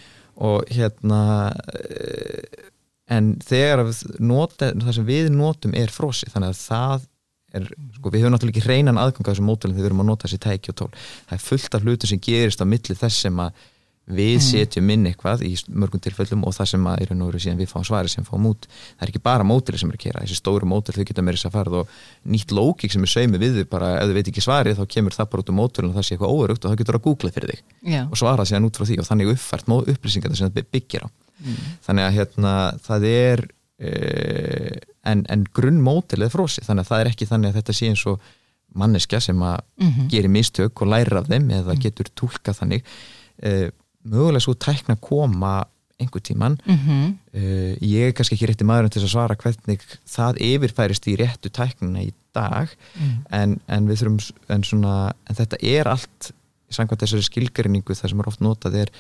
Og 0.43 0.64
hérna 0.73 1.21
en 3.12 3.33
þegar 3.45 3.85
nota, 4.23 4.73
það 4.73 4.95
sem 4.99 5.09
við 5.09 5.33
notum 5.35 5.75
er 5.78 5.92
frosi 5.92 6.31
þannig 6.33 6.52
að 6.52 6.62
það 6.62 7.09
er, 7.57 7.69
sko, 7.99 8.12
við 8.12 8.25
höfum 8.25 8.37
náttúrulega 8.37 8.62
ekki 8.62 8.71
reynan 8.71 9.00
aðgang 9.00 9.26
að 9.26 9.35
þessum 9.35 9.50
mótelum 9.50 9.76
þegar 9.76 9.85
við 9.85 9.90
erum 9.90 10.04
að 10.04 10.11
nota 10.12 10.28
þessi 10.28 10.40
tæki 10.47 10.73
og 10.73 10.81
tól. 10.81 10.90
Það 11.28 11.37
er 11.37 11.45
fullt 11.49 11.76
af 11.76 11.87
hlutum 11.87 12.12
sem 12.12 12.25
gerist 12.25 12.64
á 12.64 12.66
milli 12.69 12.99
þess 12.99 13.26
sem 13.26 13.45
að 13.45 13.69
við 14.12 14.40
setjum 14.42 14.88
inn 14.90 15.04
eitthvað 15.07 15.45
í 15.47 15.52
mörgum 15.71 16.00
tilfellum 16.02 16.42
og 16.49 16.57
það 16.57 16.73
sem 16.73 16.87
að 16.90 17.04
og 17.12 17.28
veru 17.28 17.40
síðan 17.45 17.61
við 17.61 17.69
fáum 17.71 17.85
svari 17.87 18.11
sem 18.11 18.26
fáum 18.26 18.49
út. 18.50 18.66
Það 18.99 19.04
er 19.07 19.12
ekki 19.12 19.23
bara 19.23 19.47
móteli 19.47 19.78
sem 19.78 19.92
er 19.92 19.99
að 19.99 20.02
kera, 20.02 20.25
þessi 20.25 20.38
stóru 20.40 20.66
mótel 20.66 20.97
þau 20.97 21.07
geta 21.07 21.23
meira 21.23 21.38
þess 21.38 21.49
að 21.49 21.54
farið 21.54 21.78
og 21.78 21.95
nýtt 22.35 22.54
lókik 22.59 22.92
sem 22.92 23.07
er 23.07 23.12
saumi 23.14 23.40
við 23.40 23.61
þau 23.61 23.71
bara, 23.76 23.92
ef 24.00 24.11
þau 24.11 24.16
veit 24.19 24.33
ekki 24.33 24.45
svarið 24.45 24.83
þá 24.83 24.85
kemur 24.97 25.16
það 25.16 25.31
bara 25.33 25.45
út 25.45 25.52
um 25.54 25.61
mótelin 25.62 25.92
og 25.92 25.99
það 26.00 26.09
sé 26.09 26.16
eitthvað 26.16 26.35
óörugt 26.35 26.66
og 26.66 26.73
það 26.73 26.83
getur 26.83 26.99
að 26.99 27.04
googla 27.07 27.35
fyrir 27.37 27.54
þig 27.54 27.95
Já, 27.95 28.02
og 28.09 28.19
svara 28.19 28.49
síðan 28.50 28.66
út 28.66 28.81
frá 28.81 28.88
því 28.90 28.99
og 28.99 29.09
þannig 29.12 29.35
uppfært 29.37 29.71
upplýsingar 29.71 30.35
sem 30.35 30.50
það 30.50 30.73
byggir 30.75 31.07
á 31.07 31.09
þannig 31.87 32.05
að 32.09 32.17
hérna 32.19 32.53
það 32.87 33.07
er 33.11 33.45
uh, 33.83 34.77
en, 35.11 35.25
en 35.33 35.45
grunnmótil 35.55 36.23
er 36.27 36.33
frósi 36.33 36.63
þannig 36.65 36.85
að 36.87 36.91
það 36.93 37.03
er 37.05 37.11
ekki 37.13 37.29
þannig 37.31 37.51
að 37.53 37.59
þetta 37.61 37.77
sé 37.79 37.91
eins 37.93 38.05
og 38.11 38.31
manneskja 38.79 39.21
sem 39.21 39.43
að 39.45 39.59
Mhm. 39.83 40.07
gerir 40.09 40.31
mistök 40.33 40.81
og 40.83 40.89
læra 40.89 41.19
af 41.21 41.27
þeim 41.29 41.51
eða 41.53 41.75
getur 41.83 42.09
tólka 42.17 42.55
þannig. 42.57 42.83
Uh, 43.43 43.69
mögulega 44.07 44.41
svo 44.47 44.55
tækna 44.55 44.97
koma 45.01 45.65
einhver 46.01 46.23
tíman 46.25 46.57
mhm, 46.67 47.15
uh, 47.35 47.75
ég 47.79 48.09
er 48.09 48.13
kannski 48.17 48.35
ekki 48.35 48.49
rétti 48.51 48.65
maðurinn 48.67 48.91
til 48.91 49.03
að 49.05 49.13
svara 49.13 49.37
hvernig 49.39 49.83
það 50.09 50.41
yfirfærist 50.43 51.07
í 51.07 51.17
réttu 51.21 51.51
tæknina 51.53 52.03
í 52.03 52.13
dag 52.35 52.69
Mhm. 52.97 53.19
en, 53.31 53.61
en 53.69 53.87
við 53.89 54.01
þurfum 54.03 54.33
en, 54.49 54.63
svona, 54.65 55.13
en 55.29 55.37
þetta 55.37 55.57
er 55.63 55.87
allt 55.93 56.33
samkvæmt 56.73 57.03
þessari 57.05 57.23
skilgreiningu 57.29 57.93
það 57.95 58.09
sem 58.09 58.21
er 58.21 58.29
oft 58.33 58.41
notað 58.41 58.75
er 58.87 58.91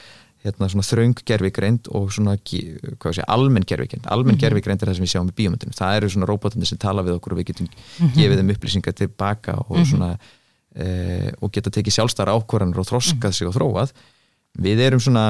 hérna 0.42 0.68
svona 0.68 0.86
þröng 0.86 1.24
gerfigreind 1.28 1.88
og 1.94 2.10
svona 2.14 2.36
sé, 2.42 3.24
almenn 3.30 3.66
gerfigreind 3.68 4.06
almenn 4.10 4.36
mm 4.36 4.42
gerfigreind 4.42 4.82
er 4.82 4.90
það 4.90 4.98
sem 4.98 5.06
við 5.06 5.12
sjáum 5.14 5.30
í 5.30 5.36
bíómyndinu 5.38 5.76
það 5.78 5.96
eru 5.96 6.12
svona 6.12 6.28
róbotandi 6.30 6.66
sem 6.66 6.80
tala 6.82 7.04
við 7.06 7.18
okkur 7.18 7.36
og 7.36 7.42
við 7.42 7.50
getum 7.52 7.68
gefið 8.16 8.40
þeim 8.40 8.54
upplýsingar 8.56 8.96
tilbaka 8.98 9.58
og 9.68 9.84
svona 9.86 10.16
e, 10.74 11.32
og 11.40 11.52
geta 11.52 11.72
tekið 11.72 11.96
sjálfstæra 11.98 12.34
ákvarðanir 12.36 12.82
og 12.82 12.88
þroskað 12.88 13.36
sig 13.36 13.48
og 13.48 13.56
þróað. 13.56 13.94
Við 14.62 14.82
erum 14.86 15.02
svona 15.02 15.26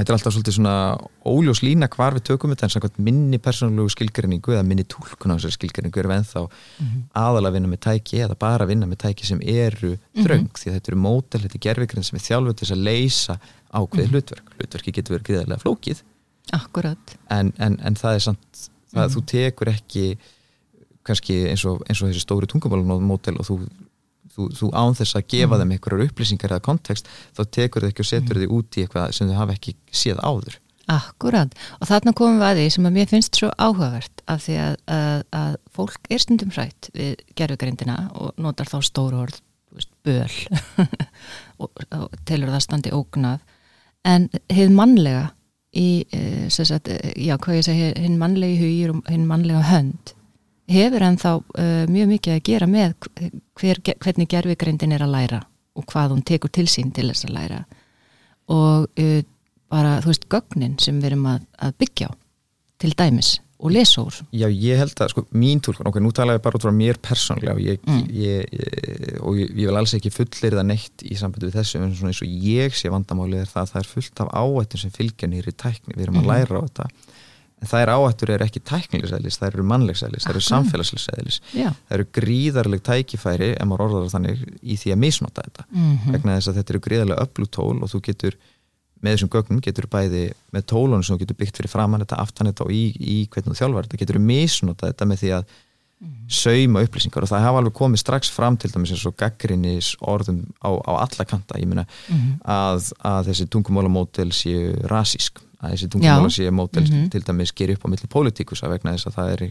þetta 0.00 0.12
er 0.12 0.16
alltaf 0.16 0.34
svolítið 0.34 0.56
svona 0.56 0.74
óljós 1.28 1.60
lína 1.62 1.88
hvar 1.92 2.16
við 2.16 2.24
tökum 2.30 2.54
þetta 2.54 2.66
en 2.66 2.72
samkvæmt 2.74 3.00
minni 3.04 3.38
persónulegu 3.42 3.92
skilgreiningu 3.92 4.54
eða 4.56 4.64
minni 4.66 4.86
túlkun 4.88 5.32
á 5.32 5.36
þessari 5.36 5.58
skilgreiningu 5.58 6.00
erum 6.00 6.14
við 6.14 6.20
ennþá 6.22 6.42
aðalega 7.20 7.50
að 7.50 7.56
vinna 7.58 7.72
með 7.74 7.82
tæki 7.86 8.22
eða 8.24 8.38
bara 8.40 8.64
að 8.64 8.72
vinna 8.72 8.88
með 8.90 9.02
tæki 9.04 9.28
sem 9.28 9.40
eru 9.44 9.92
þröng 10.24 10.50
því 10.56 10.72
að 10.72 10.76
þetta 10.78 10.92
eru 10.92 11.00
mótel, 11.04 11.42
þetta 11.44 11.58
er 11.60 11.64
gerfikrin 11.68 12.08
sem 12.08 12.16
er 12.16 12.26
þjálfur 12.26 12.58
til 12.60 12.70
að 12.72 12.84
leysa 12.88 13.38
ákveðið 13.70 14.10
hlutverk. 14.14 14.52
Hlutverki 14.58 14.94
getur 14.96 15.16
verið 15.18 15.28
gríðarlega 15.28 15.62
flókið. 15.62 16.02
En, 17.30 17.52
en, 17.58 17.78
en 17.84 17.96
það 18.00 18.16
er 18.16 18.24
samt 18.24 18.64
það, 18.90 19.12
þú 19.14 19.24
tekur 19.30 19.70
ekki 19.70 20.06
kannski 21.06 21.36
eins 21.50 21.64
og, 21.68 21.84
eins 21.86 22.02
og 22.02 22.10
þessi 22.10 22.24
stóri 22.24 22.48
tungumálmótel 22.50 23.36
og 23.40 23.46
þú, 23.46 23.60
þú, 24.34 24.48
þú 24.56 24.70
án 24.76 24.96
þess 24.98 25.18
að 25.18 25.28
gefa 25.34 25.60
þeim 25.60 25.76
einhverjar 25.76 26.06
upplýsingar 26.08 26.54
eða 26.54 26.66
kontekst 26.66 27.10
þá 27.36 27.42
tekur 27.56 27.84
þau 27.84 27.90
ekki 27.90 28.04
og 28.04 28.10
setur 28.10 28.42
þau 28.42 28.56
út 28.58 28.78
í 28.78 28.84
eitthvað 28.84 29.14
sem 29.16 29.30
þau 29.30 29.38
hafa 29.40 29.56
ekki 29.56 29.76
séð 30.02 30.22
áður. 30.24 30.58
Akkurat, 30.90 31.52
og 31.78 31.86
þarna 31.86 32.14
komum 32.18 32.40
við 32.40 32.48
að 32.48 32.58
því 32.58 32.70
sem 32.74 32.88
að 32.88 32.96
mér 32.96 33.10
finnst 33.10 33.36
svo 33.38 33.50
áhugavert 33.54 34.24
af 34.32 34.42
því 34.42 34.56
að, 34.58 34.72
að, 34.90 35.20
að 35.38 35.52
fólk 35.76 36.08
er 36.10 36.22
stundum 36.24 36.50
hrætt 36.56 36.88
við 36.96 37.20
gerfugrindina 37.38 37.98
og 38.18 38.40
notar 38.42 38.70
þá 38.70 38.80
stóru 38.88 39.20
orð, 39.26 39.38
böl. 40.06 40.32
Og, 41.60 41.68
og 41.92 42.14
telur 42.24 42.48
það 42.48 42.62
standi 42.64 42.90
ógnað. 42.96 43.42
En 44.08 44.30
hið 44.48 44.70
mannlega 44.72 45.26
í, 45.76 46.06
sem 46.48 46.64
sagt, 46.64 46.88
eh, 46.88 47.12
já, 47.20 47.34
hvað 47.36 47.58
ég 47.58 47.66
segi, 47.66 47.90
hinn 48.00 48.16
mannlegi 48.18 48.56
hugir 48.62 48.94
og 48.94 49.10
hinn 49.12 49.26
mannlega 49.28 49.60
hönd 49.68 50.14
hefur 50.70 51.02
ennþá 51.08 51.32
uh, 51.40 51.84
mjög 51.90 52.08
mikið 52.14 52.36
að 52.36 52.42
gera 52.50 52.66
með 52.70 52.94
hver, 53.60 53.82
hvernig 54.00 54.30
gerfugrindin 54.30 54.92
er 54.96 55.04
að 55.06 55.14
læra 55.16 55.42
og 55.78 55.86
hvað 55.90 56.14
hún 56.16 56.24
tekur 56.26 56.50
til 56.54 56.66
sín 56.70 56.90
til 56.94 57.08
þess 57.10 57.26
að 57.28 57.34
læra 57.36 57.60
og 58.50 58.88
uh, 58.98 59.20
bara, 59.70 60.00
þú 60.02 60.10
veist, 60.14 60.26
gögnin 60.32 60.78
sem 60.82 60.98
við 61.02 61.12
erum 61.12 61.28
að, 61.30 61.44
að 61.62 61.76
byggja 61.84 62.10
á 62.10 62.12
til 62.80 62.94
dæmis 62.98 63.36
og 63.60 63.74
lesa 63.74 64.00
úr 64.00 64.16
Já, 64.32 64.46
ég 64.48 64.78
held 64.80 64.96
að, 65.04 65.10
sko, 65.12 65.22
mín 65.36 65.60
túlkun, 65.60 65.86
ok, 65.90 65.98
nú 66.00 66.10
tala 66.16 66.32
ég 66.38 66.42
bara 66.42 66.56
út 66.56 66.64
frá 66.64 66.72
mér 66.72 66.96
persónlega 67.04 67.52
og 67.58 67.60
ég, 67.60 67.82
Mm. 67.84 68.06
ég, 68.16 68.46
ég, 68.56 69.18
og 69.20 69.36
ég, 69.36 69.50
vil 69.54 69.76
alls 69.76 69.92
ekki 69.98 70.10
fullir 70.14 70.56
það 70.56 70.66
neitt 70.70 71.04
í 71.04 71.14
sambandi 71.20 71.50
við 71.50 71.58
þessu, 71.60 71.80
en 71.84 71.92
svona 71.94 72.10
eins 72.14 72.22
og 72.24 72.32
ég 72.48 72.72
sé 72.78 72.88
vandamálið 72.92 73.42
er 73.44 73.50
það 73.52 73.62
að 73.66 73.72
það 73.74 73.82
er 73.82 73.90
fullt 73.92 74.22
af 74.24 74.32
áættum 74.40 74.80
sem 74.80 74.94
fylgja 74.96 75.28
nýri 75.28 75.52
tækni, 75.52 75.92
við 75.94 76.06
erum 76.06 76.18
að 76.22 76.24
Mhm. 76.24 76.30
læra 76.32 76.56
á 76.56 76.62
þetta 76.66 76.88
en 77.60 77.68
það 77.68 77.82
er 77.84 77.92
áættur 77.92 78.32
er 78.34 78.44
ekki 78.44 78.62
tæknilegsæðlis, 78.70 79.36
það 79.40 79.50
eru 79.50 79.64
mannlegsæðlis, 79.68 80.24
það 80.26 80.32
eru 80.34 80.44
samfélagslegsæðlis 80.46 81.40
það 81.52 81.96
eru 81.96 82.06
gríðarleg 82.16 82.84
tækifæri, 82.86 83.50
ef 83.56 83.68
maður 83.68 83.84
orðar 83.86 84.14
þannig, 84.14 84.46
í 84.62 84.78
því 84.80 84.94
að 84.94 85.02
misnota 85.04 85.44
þetta. 85.44 85.66
Mm 85.74 86.14
vegna 86.14 86.38
þess 86.38 86.50
að 86.50 86.60
þetta 86.60 86.74
eru 86.74 86.84
gríðarlega 86.86 87.26
öflutól 87.26 87.76
og 87.84 87.92
þú 87.92 88.00
getur 88.08 88.38
með 89.00 89.16
þessum 89.16 89.32
gögnum 89.32 89.60
getur 89.64 89.88
bæði 89.90 90.24
með 90.52 90.66
tólunum 90.72 91.04
sem 91.04 91.16
þú 91.16 91.24
getur 91.24 91.38
byggt 91.40 91.60
fyrir 91.60 91.72
framann 91.72 92.02
þetta, 92.04 92.20
aftan 92.20 92.50
þetta 92.50 92.66
og 92.66 92.72
í, 92.74 92.82
í 93.00 93.16
hvernig 93.32 93.54
þú 93.54 93.60
þjálfar 93.60 93.88
þetta 93.88 94.00
getur 94.02 94.18
misnota 94.20 94.90
þetta 94.90 95.08
með 95.08 95.22
því 95.22 95.30
að 95.38 95.54
sauma 96.30 96.80
upplýsingar 96.86 97.24
og 97.26 97.28
það 97.28 97.42
hafa 97.44 97.58
alveg 97.60 97.74
komið 97.76 98.00
strax 98.00 98.30
fram 98.32 98.56
til 98.56 98.70
dæmis 98.72 98.92
eins 98.94 99.04
og 99.08 99.16
gaggrinis 99.20 99.92
orðum 100.00 100.42
á, 100.64 100.70
á 100.72 100.92
alla 101.04 101.26
kanta, 101.28 101.58
ég 101.60 101.68
meina 101.68 101.84
að, 102.44 102.92
að 103.04 103.28
þessi 103.30 103.48
tungumálamótel 103.52 104.30
séu 104.32 104.72
rasísk, 104.88 105.42
að 105.60 105.74
þessi 105.74 105.90
tungumála 105.92 106.30
séu 106.32 106.50
mótel 106.56 106.86
Mhm. 106.88 107.10
til 107.12 107.20
dæmis 107.26 107.52
gerir 107.52 107.76
upp 107.76 107.84
á 107.84 107.92
milli 107.92 108.08
pólitíkusa 108.08 108.70
vegna 108.72 108.94
þess 108.96 109.10
að 109.10 109.16
það 109.18 109.32
er 109.34 109.42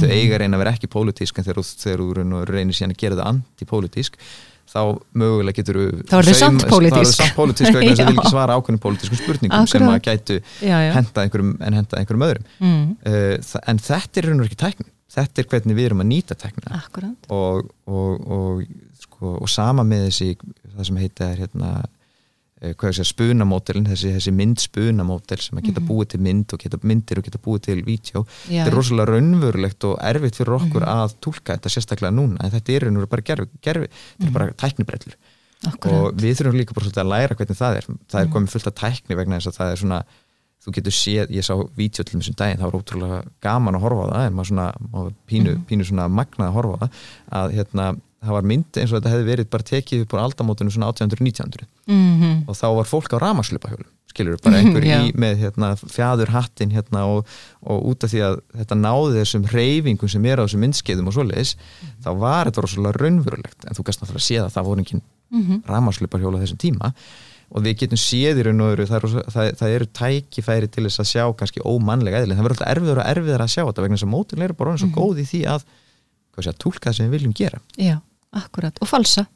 þau 0.00 0.08
eiga 0.10 0.38
reyna 0.40 0.56
að 0.56 0.62
vera 0.64 0.72
ekki 0.74 0.88
pólitísk 0.90 1.38
en 1.38 1.44
þegar 1.44 1.60
þú- 1.62 2.46
reynir 2.50 2.74
síðan 2.74 2.94
að 2.96 2.98
gera 2.98 3.16
það 3.16 3.30
antipólitísk 3.34 4.16
þá 4.72 4.80
mögulega 5.14 5.56
getur 5.60 5.76
Þá 6.08 6.16
eru 6.18 6.32
þau 6.32 6.38
samt 6.40 6.62
þá 6.62 6.64
eru 6.64 6.72
pólitísk. 6.72 7.12
þau 7.12 7.18
samt 7.20 7.34
pólitísk 7.36 7.74
vegna 7.76 7.90
þess 7.92 8.00
að 8.00 8.08
vil 8.08 8.16
ekki 8.18 8.30
svara 8.32 8.56
ákveðnum 8.56 8.80
pólitískum 8.80 9.18
spurningum 9.20 9.66
sem 9.68 9.82
Akkurat. 9.82 10.00
að 10.00 10.06
gætu 10.08 10.36
já, 10.62 10.76
já. 10.80 10.92
henda 10.96 11.22
einhverjum 11.26 11.50
en 11.60 11.72
henda 11.74 11.98
einhverjum 12.00 12.26
öðrum 12.26 12.44
Mm. 12.58 12.96
uh, 13.06 13.60
en 13.68 13.78
þetta 13.78 14.16
er 14.16 14.26
raun 14.30 14.40
og 14.40 14.46
ekki 14.48 14.56
tæknin 14.64 14.88
þetta 15.12 15.42
er 15.42 15.48
hvernig 15.52 15.76
við 15.78 15.88
erum 15.90 16.02
að 16.04 16.10
nýta 16.12 16.36
Akkurat. 16.78 17.26
Og, 17.30 17.72
og, 17.86 18.28
og, 18.36 18.62
sko, 19.02 19.34
og 19.42 19.48
sama 19.52 19.84
með 19.84 20.06
þessi 20.08 20.30
það 20.76 20.86
sem 20.88 21.00
heita 21.02 21.26
er 21.32 21.42
hérna 21.44 21.70
eh, 22.62 22.72
spunamótelin, 23.10 23.88
þessi, 23.90 24.12
þessi 24.16 24.32
myndspunamótel 24.38 25.40
sem 25.42 25.58
að 25.58 25.66
geta 25.68 25.82
búið 25.88 26.08
til 26.14 26.20
mynd 26.28 26.54
og 26.54 26.62
geta 26.62 26.80
myndir 26.86 27.18
og 27.20 27.26
geta 27.28 27.40
búið 27.42 27.64
til 27.66 27.82
Já, 28.48 28.62
þetta 28.62 28.70
er 28.70 28.76
rosalega 28.78 29.12
raunverulegt 29.16 29.84
og 29.90 29.98
erfitt 30.12 30.38
fyrir 30.40 30.56
okkur 30.60 30.86
Mhm. 30.86 30.94
að 30.96 31.14
túlka 31.20 31.56
þetta 31.58 31.74
sérstaklega 31.76 32.14
núna 32.14 32.40
en 32.44 32.50
þetta 32.56 32.72
er 32.76 32.86
raunverulega 32.86 33.10
bara 33.16 33.22
gerfi, 33.22 33.48
gerfi 33.62 33.88
þetta 33.92 34.26
er 34.26 34.36
bara 34.38 34.52
tæknibrellur. 34.52 35.16
Og 35.92 36.14
við 36.18 36.34
þurfum 36.40 36.56
líka 36.58 36.74
bara 36.74 36.86
að 37.04 37.12
læra 37.12 37.34
hvernig 37.38 37.58
það 37.58 37.76
er. 37.76 37.84
Það 38.10 38.20
er 38.20 38.26
Mhm. 38.26 38.32
komið 38.34 38.50
fullt 38.50 38.66
af 38.66 38.74
tækni 38.74 39.16
vegna 39.16 39.36
þess 39.38 39.50
að 39.52 39.58
það 39.60 39.72
er 39.72 39.76
svona 39.76 40.04
þú 40.62 40.72
getur 40.76 40.94
séð, 40.94 41.30
ég 41.34 41.42
sá 41.46 41.54
til 41.56 42.20
þessum 42.20 42.36
daginn, 42.38 42.58
það 42.60 42.70
var 42.70 42.78
ótrúlega 42.80 43.20
gaman 43.42 43.74
að 43.74 43.84
horfa 43.86 44.06
á 44.06 44.12
það 44.12 44.26
en 44.26 44.34
maður 44.38 44.50
svona, 44.52 44.66
maður 44.92 45.12
pínu, 45.26 45.52
Mhm. 45.56 45.64
pínu 45.68 45.84
svona 45.88 46.08
magnað 46.08 46.48
að 46.48 46.56
horfa 46.58 46.74
á 46.74 46.80
það 46.82 46.90
að 47.42 47.54
hérna, 47.56 47.86
það 48.22 48.32
var 48.36 48.42
mynd 48.42 48.78
eins 48.78 48.92
og 48.92 49.00
þetta 49.02 49.12
hefði 49.12 49.26
verið 49.32 49.50
bara 49.50 49.62
tekið 49.66 50.02
upp 50.04 50.12
á 50.14 50.22
aldamótunum 50.22 50.70
svona 50.70 50.92
1800-1900 50.92 51.66
mm 51.88 52.44
og 52.46 52.54
þá 52.54 52.66
var 52.76 52.86
fólk 52.86 53.10
á 53.10 53.18
ramaslupahjólum 53.18 53.90
skilur 54.12 54.36
bara 54.44 54.60
einhver 54.60 54.84
Já. 54.84 55.00
í 55.02 55.12
með 55.16 55.38
hérna, 55.40 55.72
fjadur 55.74 56.28
hattin 56.30 56.70
hérna 56.70 57.06
og, 57.08 57.26
og 57.64 57.82
út 57.90 58.04
af 58.04 58.12
því 58.12 58.20
að 58.22 58.36
þetta 58.60 58.76
náði 58.78 59.16
þessum 59.18 59.46
reyfingum 59.50 60.08
sem 60.12 60.24
er 60.28 60.38
á 60.38 60.44
þessum 60.44 60.62
myndskeiðum 60.62 61.08
og 61.08 61.16
svoleiðis 61.16 61.56
þá 62.04 62.10
var 62.20 62.46
þetta 62.50 62.62
rosalega 62.62 63.00
raunverulegt 63.00 63.64
en 63.66 63.74
þú 63.74 63.86
gæst 63.88 64.02
náttúrulega 64.04 64.22
að 64.22 64.28
sé 64.28 64.38
að 64.38 64.52
það 64.54 64.68
voru 64.68 64.84
engin 64.84 65.02
-hmm. 65.32 65.62
rafmagnsluparhjóla 65.66 66.38
á 66.38 66.42
þessum 66.44 66.60
tíma 66.62 66.92
og 67.52 67.62
við 67.66 67.74
getum 67.82 68.00
séð 68.00 68.38
í 68.40 68.44
raun 68.46 68.60
og 68.64 68.70
öru 68.72 68.86
það, 68.88 68.96
er 68.96 69.02
rosa- 69.06 69.24
það, 69.34 69.48
það 69.60 69.74
eru 69.76 69.86
tækifæri 70.00 70.70
til 70.72 70.84
þess 70.88 71.02
að 71.02 71.10
sjá 71.12 71.24
kannski 71.36 71.60
ómannlega 71.68 72.22
eðli, 72.22 72.34
það 72.38 72.46
verður 72.46 72.56
alltaf 72.56 72.72
erfiður 72.76 73.00
og 73.02 73.10
erfiður 73.12 73.44
að 73.44 73.52
sjá 73.52 73.62
þetta 73.68 73.82
vegna 73.84 73.96
þess 73.98 74.06
að 74.08 74.14
mótin 74.16 74.42
eru 74.46 74.54
bara 74.56 74.70
orðin 74.72 74.82
svo 74.82 74.88
Mhm. 74.88 74.96
góð 74.96 75.20
í 75.20 75.26
því 75.28 75.40
að 75.52 75.62
hvað 76.32 76.42
sé, 76.46 76.48
að 76.48 76.58
túlka 76.64 76.88
það 76.90 76.96
sem 76.96 77.06
við 77.10 77.14
viljum 77.18 77.34
gera. 77.36 77.58
Já, 77.76 77.96
akkurat. 78.32 78.78
Og 78.80 78.88
falsa? 78.88 79.26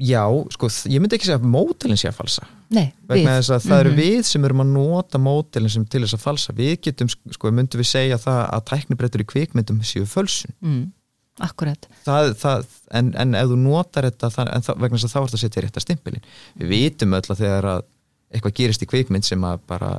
Já, 0.00 0.22
sko, 0.54 0.68
ég 0.88 1.00
myndi 1.02 1.18
ekki 1.18 1.26
segja 1.28 1.36
að 1.42 1.48
mótelin 1.50 1.98
sé 2.00 2.08
að 2.08 2.16
falsa. 2.16 2.46
Nei, 2.72 2.86
vegna 3.06 3.34
við. 3.34 3.40
þess 3.42 3.50
að 3.52 3.64
það 3.68 3.80
eru 3.82 3.90
Mhm. 3.92 3.98
við 4.00 4.24
sem 4.24 4.44
erum 4.44 4.60
að 4.64 4.72
nota 4.72 5.18
mótelin 5.18 5.70
sem 5.70 5.84
til 5.84 6.00
þess 6.00 6.14
að 6.16 6.22
falsa. 6.24 6.52
Við 6.56 6.80
getum, 6.80 7.08
sko, 7.30 7.50
myndum 7.52 7.80
við 7.82 7.86
segja 7.90 8.16
það 8.18 8.50
að 8.50 8.64
tæknibrettur 8.70 9.20
í 9.20 9.26
kvikmyndum 9.28 9.82
séu 9.84 10.06
fölsun. 10.08 10.50
Mm, 10.62 10.92
akkurat. 11.42 11.88
það, 12.06 12.30
það, 12.38 12.66
en, 13.00 13.12
en 13.18 13.34
ef 13.34 13.50
þú 13.50 13.60
notar 13.64 14.06
þetta 14.10 14.30
það, 14.30 14.72
vegna 14.78 14.98
þess 14.98 15.08
að 15.08 15.14
þá 15.14 15.20
ertu 15.24 15.38
að 15.38 15.44
setja 15.44 15.64
rétt 15.64 15.78
að 15.80 15.86
stimpilin 15.88 16.26
við 16.60 16.74
vitum 16.74 17.16
öll 17.18 17.24
að 17.26 17.40
þegar 17.42 17.70
að 17.72 17.86
eitthvað 18.34 18.56
gerist 18.60 18.84
í 18.84 18.90
kvikmynd 18.90 19.26
sem 19.26 19.46
að 19.46 19.62
bara 19.70 19.94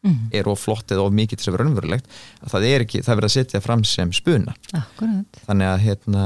Mm, 0.00 0.30
er 0.32 0.46
of 0.48 0.56
flott 0.64 0.88
eða 0.94 1.02
of 1.04 1.12
mikið 1.12 1.36
til 1.36 1.42
þess 1.42 1.50
að 1.50 1.54
vera 1.58 1.64
raunverulegt 1.66 2.06
að 2.40 2.52
það 2.54 2.62
er 2.70 2.82
ekki, 2.86 3.00
það 3.04 3.18
verður 3.18 3.28
að 3.28 3.32
setja 3.34 3.60
fram 3.60 3.82
sem 3.84 4.12
spuna 4.16 4.54
akkurat. 4.78 5.40
þannig 5.44 5.68
að 5.68 5.82
hérna 5.84 6.22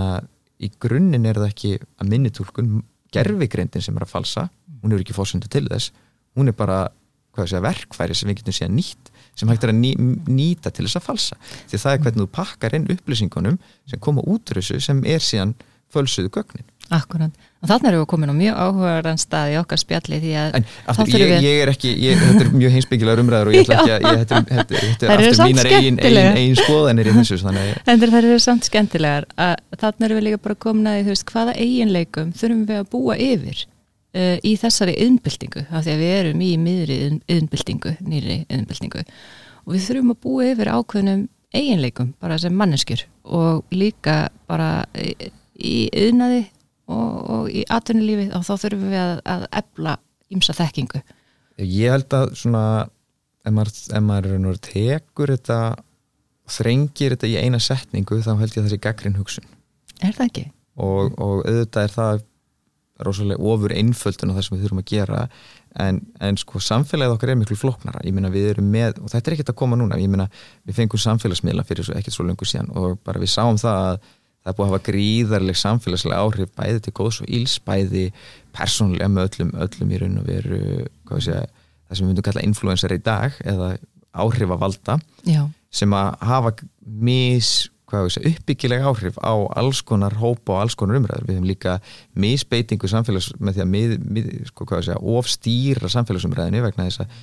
í 0.63 0.69
grunninn 0.85 1.27
er 1.27 1.41
það 1.41 1.49
ekki 1.49 1.73
að 1.83 2.13
minnitúlkun 2.13 2.69
gerfigreindin 3.17 3.83
sem 3.83 3.99
er 3.99 4.07
að 4.07 4.13
falsa 4.13 4.45
hún 4.79 4.95
er 4.95 5.03
ekki 5.03 5.17
fórsöndu 5.17 5.51
til 5.51 5.65
þess 5.67 5.91
hún 6.39 6.53
er 6.53 6.55
bara 6.55 6.79
hvað 7.35 7.51
sé, 7.51 7.63
verkfæri 7.67 8.15
sem 8.15 8.31
við 8.31 8.45
getum 8.45 8.57
síðan 8.61 8.79
nýtt 8.79 9.11
sem 9.35 9.49
hægt 9.51 9.65
er 9.67 9.73
að 9.75 9.81
ný, 9.83 9.95
nýta 10.31 10.71
til 10.75 10.87
þess 10.87 11.01
að 11.01 11.09
falsa 11.11 11.37
því 11.71 11.83
það 11.85 11.93
er 11.97 12.05
hvernig 12.07 12.23
þú 12.27 12.31
pakkar 12.41 12.77
inn 12.79 12.91
upplýsingunum 12.95 13.59
sem 13.91 13.99
koma 14.05 14.23
út 14.27 14.53
úr 14.55 14.61
þessu 14.63 14.81
sem 14.85 15.03
er 15.05 15.23
síðan 15.25 15.57
fölsuðu 15.95 16.31
gögnin 16.35 16.71
Akkurat. 16.93 17.33
Og 17.65 17.69
þannig 17.71 17.87
erum 17.89 18.03
við 18.03 18.09
komin 18.11 18.29
á 18.29 18.35
mjög 18.37 18.57
áhugaðan 18.61 19.17
stað 19.23 19.53
í 19.55 19.57
okkar 19.57 19.81
spjalli 19.81 20.19
því 20.21 20.33
að 20.37 20.57
en 20.59 20.67
aftur, 20.93 21.15
ég, 21.23 21.31
við- 21.31 21.47
ég 21.47 21.61
er 21.63 21.71
ekki 21.73 21.93
ég, 21.97 22.19
þetta 22.21 22.43
er 22.45 22.51
mjög 22.61 22.75
heimsbyggilegar 22.75 23.23
umræður 23.23 23.49
og 23.49 23.55
ég 23.57 23.63
ætla 23.65 23.79
ekki 23.79 23.95
að 23.95 24.05
ég, 24.05 24.19
þetta, 24.21 24.41
þetta, 24.51 24.83
þetta 24.85 25.09
er 25.15 25.23
aftur 25.25 25.49
mínar 25.49 25.71
eigin, 25.71 25.97
skemmtilegar. 25.97 26.37
eigin 26.43 26.59
skoðanir 26.61 27.09
í 27.09 27.15
þessu 27.17 27.39
þannig 27.41 27.71
að 27.71 27.89
En 27.95 28.05
það 28.05 28.19
eru 28.21 28.37
samt 28.45 28.69
skemmtilegar 28.69 29.27
að 29.47 29.55
þannig 29.81 30.07
erum 30.11 30.21
við 30.21 30.27
líka 30.29 30.43
bara 30.45 30.59
komin 30.67 30.91
að 30.93 31.01
þú 31.09 31.15
veist, 31.15 31.27
hvaða 31.33 31.57
eiginleikum 31.65 32.35
þurfum 32.37 32.67
við 32.69 32.83
að 32.83 32.91
búa 32.93 33.17
yfir 33.31 33.65
uh, 34.15 34.37
í 34.41 34.55
þessari 34.61 34.97
yðnbyltingu, 35.05 35.67
af 35.71 35.85
því 35.85 35.95
að 35.95 36.03
við 36.05 36.15
erum 36.19 36.45
í 36.45 36.51
miðri 36.61 36.99
yðnbyltingu, 37.31 37.95
nýri 38.07 38.39
yðnbyltingu 38.49 39.05
og 39.65 39.73
við 39.73 39.87
þurfum 39.89 40.15
að 40.15 40.21
búa 40.27 40.49
yfir 40.53 40.73
ákveðnum 40.75 41.27
eiginleikum 41.55 42.15
bara 42.23 42.39
sem 42.43 42.57
manneskjur 42.59 43.05
og 43.25 43.63
líka 43.75 44.29
bara 44.51 44.87
í, 44.95 45.87
yðnaði 45.89 46.43
og, 46.91 47.13
og 47.37 47.53
í 47.53 47.63
atvinnulífið 47.73 48.35
og 48.37 48.47
þá 48.47 48.55
þurfum 48.65 48.91
við 48.91 49.03
að, 49.03 49.15
að 49.37 49.47
ebla 49.63 49.97
ímsa 50.35 50.57
þekkingu. 50.57 51.01
Ég 51.63 51.95
held 51.95 52.17
að 52.17 52.35
svona 52.41 52.65
ef 53.45 53.55
maður, 53.55 53.73
ef 53.95 54.05
maður 54.05 54.61
tekur 54.65 55.33
þetta 55.35 55.59
þrengir 56.55 57.15
þetta 57.15 57.31
í 57.31 57.37
eina 57.41 57.61
setningu 57.63 58.21
þá 58.25 58.35
held 58.41 58.51
ég 58.51 58.61
að 58.61 58.67
það 58.67 58.73
sé 58.75 58.81
gaggrinn 58.85 59.19
hugsun 59.19 59.47
Er 60.03 60.13
það 60.17 60.27
ekki? 60.27 60.45
og, 60.75 61.15
og 61.23 61.45
auðvitað 61.47 61.87
er 61.87 61.95
það 61.95 62.25
rosalega 63.03 63.43
ofur 63.43 63.75
einföldun 63.75 64.31
á 64.31 64.37
það 64.37 64.45
sem 64.47 64.57
við 64.57 64.65
þurfum 64.65 64.83
að 64.83 64.91
gera 64.93 65.23
en, 65.83 66.01
en 66.23 66.37
sko 66.39 66.61
samfélagið 66.63 67.15
okkar 67.17 67.33
er 67.33 67.39
miklu 67.41 67.57
flóknara 67.59 68.03
ég 68.07 68.15
meina 68.15 68.31
við 68.31 68.53
erum 68.53 68.69
með, 68.71 69.01
og 69.03 69.11
þetta 69.11 69.31
er 69.31 69.37
ekkert 69.39 69.55
að 69.55 69.59
koma 69.63 69.79
núna 69.81 69.99
ég 69.99 70.13
meina 70.13 70.29
við 70.63 70.79
fengum 70.79 71.03
samfélagsmiðla 71.03 71.67
fyrir 71.67 71.89
svo, 71.89 71.97
ekkert 71.99 72.15
svo 72.15 72.27
lengur 72.29 72.51
síðan 72.51 72.71
og 72.79 73.01
bara 73.03 73.23
við 73.23 73.33
sáum 73.35 73.59
það 73.59 73.81
að 73.89 73.99
það 74.45 74.53
er 74.53 74.57
búið 74.59 74.67
að 74.67 74.73
hafa 74.73 74.87
gríðarleg 74.91 75.57
samfélagslega 75.59 76.21
áhrif 76.21 76.51
bæði 76.55 76.81
til 76.85 76.95
góðs 76.99 77.21
og 77.25 77.31
íls 77.33 77.57
bæði 77.65 78.05
persónlega 78.55 79.09
með 79.09 79.31
öllum, 79.31 79.53
öllum 79.65 79.95
í 79.95 80.01
raun 80.03 80.19
og 80.21 80.27
veru 80.29 80.61
segja, 81.17 81.45
það 81.89 81.97
sem 81.97 82.05
við 82.05 82.11
myndum 82.11 82.27
kalla 82.29 82.45
influencer 82.45 82.95
í 82.95 83.01
dag 83.03 83.39
eða 83.41 83.71
áhrifavalda 84.15 84.99
Já. 85.27 85.47
sem 85.73 85.97
að 85.97 86.11
hafa 86.29 86.53
mis 86.85 87.55
hvað 87.95 88.07
við 88.09 88.15
segja, 88.17 88.33
uppbyggileg 88.35 88.83
áhrif 88.91 89.19
á 89.23 89.35
alls 89.61 89.81
konar 89.87 90.15
hópa 90.21 90.57
og 90.57 90.63
alls 90.65 90.75
konar 90.79 90.99
umræður 91.01 91.29
við 91.29 91.37
hefum 91.39 91.49
líka 91.49 91.77
misbeitingu 92.19 92.91
samfélags 92.91 93.31
með 93.41 93.59
því 93.59 93.63
að 93.65 93.71
mið, 93.75 93.95
mið, 94.19 94.33
sko, 94.51 94.67
segja, 94.81 94.99
ofstýra 95.01 95.91
samfélagsumræðinu 95.95 96.63
vegna 96.67 96.89
þess 96.89 97.05
að 97.05 97.15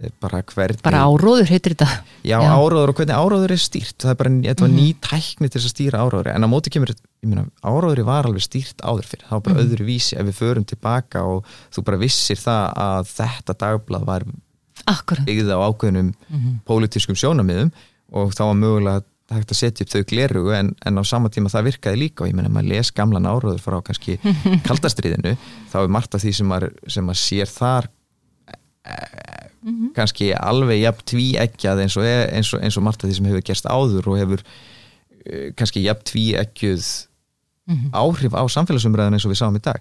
eh, 0.00 0.12
bara 0.22 0.40
hvernig 0.48 0.80
Bara 0.86 1.02
áróður 1.04 1.50
heitir 1.52 1.74
þetta. 1.74 1.88
Já, 2.24 2.38
Já. 2.40 2.50
áráður 2.56 2.92
og 2.92 2.96
hvernig 3.00 3.18
áráður 3.20 3.52
er 3.56 3.60
stýrt 3.60 3.98
það 4.00 4.10
er 4.14 4.18
bara, 4.22 4.30
þetta 4.46 4.64
var 4.64 4.70
Mhm. 4.70 4.78
ný 4.80 4.86
tækni 5.04 5.50
til 5.52 5.60
að 5.60 5.72
stýra 5.74 6.00
áráður 6.04 6.30
en 6.34 6.44
á 6.44 6.48
móti 6.48 6.70
kemur, 6.72 6.88
ég 6.94 7.28
meina, 7.28 7.44
áráður 7.62 8.04
var 8.08 8.24
alveg 8.30 8.46
stýrt 8.46 8.80
áður 8.80 9.04
fyrir, 9.10 9.26
það 9.28 9.36
var 9.36 9.40
bara 9.40 9.56
Mhm. 9.60 9.64
öðru 9.66 9.84
vísi 9.90 10.16
ef 10.16 10.24
við 10.26 10.38
förum 10.40 10.64
tilbaka 10.64 11.20
og 11.24 11.44
þú 11.72 11.84
bara 11.84 11.98
vissir 11.98 12.36
það 12.40 12.74
að 12.76 13.12
þetta 13.20 13.58
dagblað 13.60 14.04
var 14.06 14.24
Akkurat. 14.88 15.26
byggðið 15.26 15.52
á 15.52 15.60
ákveðnum 15.68 16.14
Mm 16.32 16.60
pólitískum 16.66 17.14
sjónamiðum 17.14 17.70
og 18.12 18.32
þá 18.32 18.40
var 18.48 18.54
mögulega 18.56 19.02
hægt 19.30 19.52
að 19.54 19.58
setja 19.60 19.84
upp 19.86 19.92
þau 19.94 20.02
glerugu 20.10 20.52
en, 20.56 20.72
en 20.86 20.98
á 20.98 21.02
sama 21.06 21.28
tíma 21.30 21.50
það 21.52 21.68
virkaði 21.70 22.00
líka 22.02 22.24
og 22.24 22.30
ég 22.30 22.34
meina 22.38 22.50
maður 22.50 22.72
les 22.74 22.90
gamlan 22.96 23.28
áráður 23.30 23.60
frá 23.62 23.78
kannski 23.86 24.16
kaldastriðinu 24.66 25.36
þá 25.70 25.76
er 25.84 25.92
margt 25.94 26.14
af 26.18 26.24
því 26.24 26.32
sem 26.40 26.50
maður, 26.50 26.74
sem 26.90 27.06
maður 27.06 27.22
sér 27.22 27.52
þar 27.54 27.90
Mhm. 29.60 29.90
kannski 29.92 30.30
alveg 30.32 30.80
jafn 30.80 31.04
tví 31.04 31.24
ekkjað 31.36 31.82
eins 31.82 31.96
og, 32.00 32.06
eins, 32.08 32.48
og, 32.56 32.62
eins 32.64 32.78
og 32.80 32.84
margt 32.86 33.02
af 33.04 33.10
því 33.10 33.16
sem 33.18 33.26
hefur 33.28 33.42
gerst 33.44 33.66
áður 33.68 34.06
og 34.08 34.16
hefur 34.16 34.40
uh, 34.40 35.50
kannski 35.58 35.82
jafn 35.84 36.06
tví 36.08 36.22
ekkjuð 36.40 36.86
Mhm. 37.70 37.90
áhrif 37.94 38.32
á 38.34 38.42
samfélagsumræðin 38.50 39.14
eins 39.14 39.26
og 39.28 39.30
við 39.34 39.38
sáum 39.42 39.54
í 39.58 39.60
dag 39.62 39.78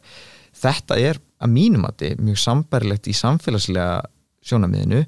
þetta 0.53 0.97
er 0.99 1.17
að 1.41 1.53
mínum 1.55 1.87
að 1.87 1.95
þið 2.03 2.19
mjög 2.27 2.37
sambærilegt 2.43 3.07
í 3.07 3.15
samfélagslega 3.17 4.03
sjónamiðinu 4.45 4.99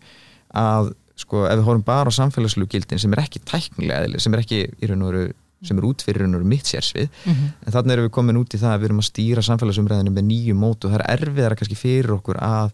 að 0.54 0.92
sko 1.22 1.46
ef 1.46 1.58
við 1.60 1.66
horfum 1.68 1.84
bara 1.86 2.10
á 2.10 2.18
samfélagslegu 2.18 2.68
gildin 2.72 3.00
sem 3.00 3.14
er 3.14 3.22
ekki 3.24 3.40
tæknilega 3.46 4.06
eðli, 4.08 4.20
sem 4.20 4.34
er 4.34 4.42
ekki 4.42 4.62
í 4.82 4.90
raun 4.90 5.04
og 5.06 5.12
veru 5.14 5.34
sem 5.62 5.78
er 5.78 5.86
út 5.86 6.02
fyrir 6.02 6.24
raun 6.24 6.34
og 6.34 6.40
veru 6.42 6.50
mitt 6.50 6.66
sérsvið 6.66 7.10
Mhm. 7.26 7.50
en 7.68 7.74
þannig 7.76 7.92
erum 7.94 8.08
við 8.08 8.14
komin 8.18 8.40
út 8.42 8.56
í 8.56 8.58
það 8.58 8.72
að 8.74 8.80
við 8.82 8.88
erum 8.90 9.02
að 9.04 9.10
stýra 9.12 9.44
samfélagsumræðinu 9.46 10.14
með 10.16 10.26
nýju 10.32 10.56
mótu 10.58 10.88
og 10.88 10.96
það 10.96 11.04
er 11.06 11.18
erfiðara 11.18 11.56
kannski 11.60 11.78
fyrir 11.78 12.16
okkur 12.16 12.40
að 12.42 12.72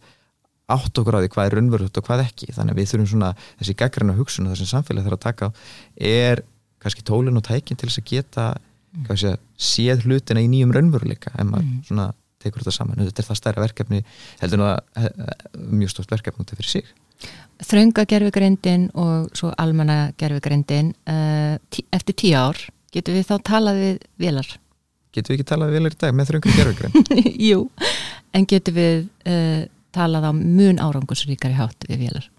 átt 0.67 0.99
okkur 0.99 1.15
á 1.15 1.19
því 1.23 1.29
hvað 1.31 1.45
er 1.47 1.55
raunverulegt 1.57 1.97
og 1.97 2.03
hvað 2.07 2.23
ekki 2.27 2.53
þannig 2.55 2.73
að 2.75 2.79
við 2.79 2.89
þurfum 2.91 3.09
svona 3.11 3.31
þessi 3.59 3.75
gaggræna 3.79 4.15
hugsun 4.17 4.47
og 4.47 4.51
það 4.53 4.61
sem 4.63 4.71
samfélag 4.71 5.03
þarf 5.07 5.17
að 5.17 5.25
taka 5.27 5.47
á 5.47 5.51
er 5.99 6.43
kannski 6.83 7.03
tólin 7.07 7.37
og 7.39 7.43
tækin 7.47 7.77
til 7.79 7.87
þess 7.89 8.01
að 8.01 8.09
geta 8.11 8.47
mm. 8.55 9.15
sé, 9.15 9.35
séð 9.57 10.03
hlutina 10.07 10.43
í 10.43 10.47
nýjum 10.51 10.71
en 10.75 10.91
maður 11.51 11.63
Mm. 11.67 11.83
svona 11.87 12.13
tekur 12.39 12.61
þetta 12.61 12.71
saman 12.75 12.95
þetta 13.01 13.23
er 13.23 13.27
það 13.27 13.39
stærra 13.39 13.63
verkefni 13.63 14.03
heldur 14.41 14.59
nú 14.61 14.67
að 14.67 14.79
eh, 14.95 15.09
mjög 15.71 15.89
stórt 15.89 16.11
verkefni 16.11 16.43
út 16.43 16.51
af 16.53 16.59
fyrir 16.59 16.69
sig 16.69 16.85
þrönga 17.63 18.05
gerfugreindin 18.09 18.87
og 18.97 19.31
svo 19.37 19.51
almanna 19.57 20.11
gerfugreindin 20.19 20.93
uh, 21.09 21.57
tí, 21.73 21.85
eftir 21.93 22.17
tíu 22.17 22.37
ár 22.37 22.59
getum 22.93 23.17
við 23.17 23.27
þá 23.29 23.35
talað 23.45 23.81
við 23.81 23.99
vélar? 24.21 24.49
Getum 25.15 25.33
við 25.33 25.39
ekki 25.39 25.49
talað 25.49 25.73
vel 25.75 25.89
í 25.89 25.93
dag 25.95 26.15
með 26.15 26.31
þröngur 26.31 26.57
gerfugrein 26.57 27.21
Jú, 27.49 27.67
en 28.35 28.47
getum 28.49 28.77
við 28.77 29.07
uh, 29.29 29.63
talað 29.95 30.29
á 30.29 30.31
mun 30.37 30.81
árangusríkari 30.83 31.57
hátt 31.57 31.87
við 31.89 32.05
vélar? 32.05 32.29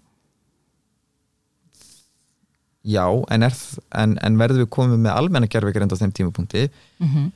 Já, 2.89 3.05
en, 3.35 3.43
er, 3.45 3.57
en, 4.01 4.15
en 4.25 4.39
verðum 4.41 4.63
við 4.63 4.71
komið 4.73 5.03
með 5.03 5.19
almenna 5.19 5.51
gerfugreind 5.51 5.93
á 5.93 6.01
þeim 6.01 6.15
tímapunkti? 6.15 6.69
Mm 7.03 7.09
-hmm. 7.11 7.27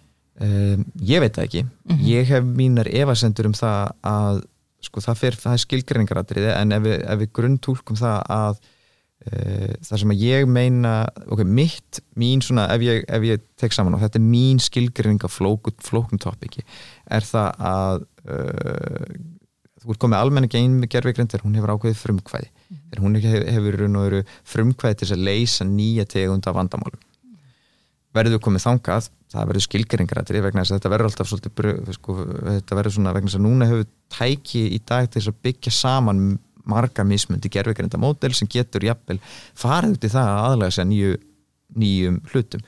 um, 0.47 0.85
ég 1.03 1.21
veit 1.21 1.35
það 1.35 1.45
ekki. 1.45 1.65
Mhm. 1.91 2.07
ég 2.07 2.29
hef 2.31 2.45
mínar 2.45 2.89
efasendur 2.89 3.51
um 3.51 3.57
það 3.59 3.93
að 4.03 4.45
sko 4.83 5.03
það 5.05 5.19
fer, 5.21 5.41
það 5.41 5.57
er 5.57 5.65
skilgreiningaradriði 5.65 6.55
en 6.55 6.77
ef 6.77 6.87
við, 6.87 6.97
ef 7.03 7.21
við 7.23 7.35
grunntúlkum 7.39 7.99
það 7.99 8.19
að 8.37 8.63
uh, 8.63 9.75
það 9.89 10.03
sem 10.03 10.15
að 10.15 10.25
ég 10.27 10.49
meina 10.51 10.95
ok, 11.27 11.45
mitt, 11.47 12.03
mín 12.19 12.43
svona 12.45 12.69
ef 12.75 12.87
ég, 12.87 13.05
ef 13.07 13.29
ég 13.29 13.45
tek 13.61 13.77
saman 13.77 13.99
og 13.99 14.03
þetta 14.05 14.21
er 14.21 14.27
mín 14.27 14.63
skilgreining 14.63 15.23
af 15.27 15.37
flókun, 15.37 15.79
flókun 15.83 16.23
topiki 16.23 16.65
er 17.11 17.29
það 17.29 17.63
að 17.73 18.09
uh, 18.27 19.15
þú 19.83 19.95
ert 19.95 20.03
komið 20.03 20.23
almenna 20.23 20.51
gein 20.51 20.77
með 20.79 20.93
gerfigrind 20.95 21.33
þegar 21.33 21.47
hún 21.47 21.57
hefur 21.59 21.73
ákveðið 21.75 21.97
frumkvæði. 21.99 22.51
Þegar 22.93 23.01
hún 23.03 23.17
hefur, 23.19 23.47
hefur 23.57 24.37
frumkvæði 24.53 24.99
til 25.01 25.09
að 25.17 25.25
leysa 25.27 25.67
nýja 25.67 26.07
tegund 26.07 26.47
af 26.47 26.55
vandamálum 26.55 27.03
verður 28.17 28.43
komið 28.45 28.65
þangað 28.67 29.11
það 29.33 29.49
verður 29.49 29.65
skilgeringarættri 29.67 30.43
vegna 30.45 30.63
þess 30.63 30.75
að 30.75 30.79
þetta 30.79 30.93
verður 30.93 31.09
alltaf 31.09 31.31
svolítið 31.31 31.93
sko, 31.97 32.17
þetta 32.49 32.79
verður 32.79 32.95
svona 32.97 33.15
vegna 33.17 33.31
þess 33.31 33.41
að 33.41 33.47
núna 33.47 33.69
hefur 33.71 33.87
tæki 34.13 34.65
í 34.77 34.81
dag 34.89 35.09
til 35.09 35.21
þess 35.21 35.33
að 35.33 35.39
byggja 35.47 35.75
saman 35.77 36.23
marga 36.69 37.05
mismundi 37.07 37.51
gerfigrinda 37.53 37.99
módel 37.99 38.35
sem 38.37 38.51
getur 38.51 38.85
jafnvel 38.87 39.19
farið 39.59 39.97
út 39.97 40.07
í 40.07 40.13
það 40.13 40.31
að 40.31 40.43
aðlega 40.51 40.77
sér 40.77 40.89
nýju, 40.91 41.17
nýjum 41.83 42.21
hlutum. 42.31 42.67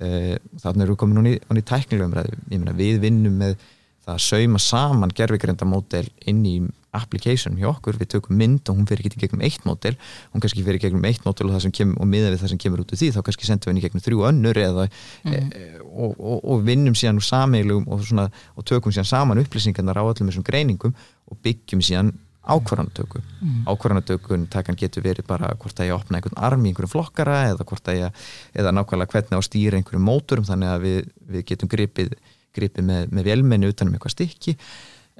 Uh, 0.00 0.34
þannig 0.62 0.86
erum 0.86 0.94
við 0.94 1.00
komin 1.02 1.18
núna 1.20 1.34
í, 1.34 1.38
í 1.60 1.66
tæknilegum 1.68 2.16
ræðu 2.16 2.38
ég 2.38 2.56
meina 2.56 2.72
við 2.78 3.02
vinnum 3.02 3.34
með 3.36 3.58
það 4.06 4.14
að 4.14 4.22
sauma 4.24 4.60
saman 4.64 5.12
gerfigrinda 5.12 5.68
módel 5.68 6.06
inn 6.30 6.40
í 6.48 6.54
application 6.92 7.56
hjá 7.58 7.68
okkur, 7.70 7.96
við 8.00 8.08
tökum 8.16 8.36
mynd 8.40 8.68
og 8.70 8.76
hún 8.80 8.86
fer 8.88 8.98
ekki 9.02 9.12
í 9.16 9.20
gegnum 9.24 9.42
eitt 9.46 9.64
módel, 9.68 9.94
hún 10.32 10.40
kannski 10.42 10.64
fer 10.66 10.74
í 10.74 10.82
gegnum 10.82 11.04
eitt 11.06 11.22
módel 11.24 11.50
og, 11.50 11.66
kem, 11.72 11.92
og 12.00 12.06
miða 12.10 12.30
við 12.32 12.40
það 12.42 12.48
sem 12.54 12.58
kemur 12.64 12.80
út 12.82 12.92
úr 12.94 12.98
því 13.00 13.10
þá 13.14 13.20
kannski 13.28 13.46
sendum 13.46 13.68
við 13.68 13.72
henni 13.74 13.82
í 13.82 13.86
gegnum 13.88 14.04
þrjú 14.06 14.24
önnur 14.30 14.58
eða, 14.64 14.88
Mhm. 15.24 15.34
e, 15.54 15.78
og, 15.90 16.16
og, 16.18 16.40
og 16.44 16.64
vinnum 16.66 16.94
síðan 16.98 17.20
úr 17.20 17.26
sameilugum 17.28 17.86
og, 17.88 18.02
svona, 18.06 18.30
og 18.56 18.64
tökum 18.64 18.92
síðan 18.92 19.06
saman 19.06 19.38
upplýsingarnar 19.44 19.96
á 19.98 20.04
öllum 20.04 20.28
þessum 20.30 20.44
greiningum 20.46 20.94
og 21.30 21.38
byggjum 21.44 21.80
síðan 21.80 22.12
ákvarðanatöku 22.50 23.20
Mhm. 23.40 23.64
ákvarðanatökun 23.68 24.48
takan 24.50 24.74
getur 24.76 25.02
verið 25.04 25.26
bara 25.26 25.54
hvort 25.60 25.76
að 25.78 25.86
ég 25.90 25.94
opna 25.94 26.18
einhvern 26.18 26.38
arm 26.40 26.64
í 26.64 26.72
einhverjum 26.72 26.90
flokkara 26.90 27.52
eða 27.52 27.64
hvort 27.68 27.84
að 27.86 27.98
ég, 28.00 28.12
eða 28.56 28.72
nákvæmlega 28.74 29.12
hvernig 29.12 29.36
á 29.38 29.40
stýra 29.44 29.76
einhverjum 29.78 30.08
mótorum 30.08 30.44
þannig 30.48 30.68
að 30.72 30.80
við, 30.86 31.10
við 31.30 31.44
getum 31.46 31.68
gripið 31.68 32.14
gripið 32.56 32.82
með, 32.84 33.10
með 33.14 33.24
velmenni 33.30 33.68
utanum 33.70 33.94
eitthvað 33.94 34.14
stykki 34.16 34.56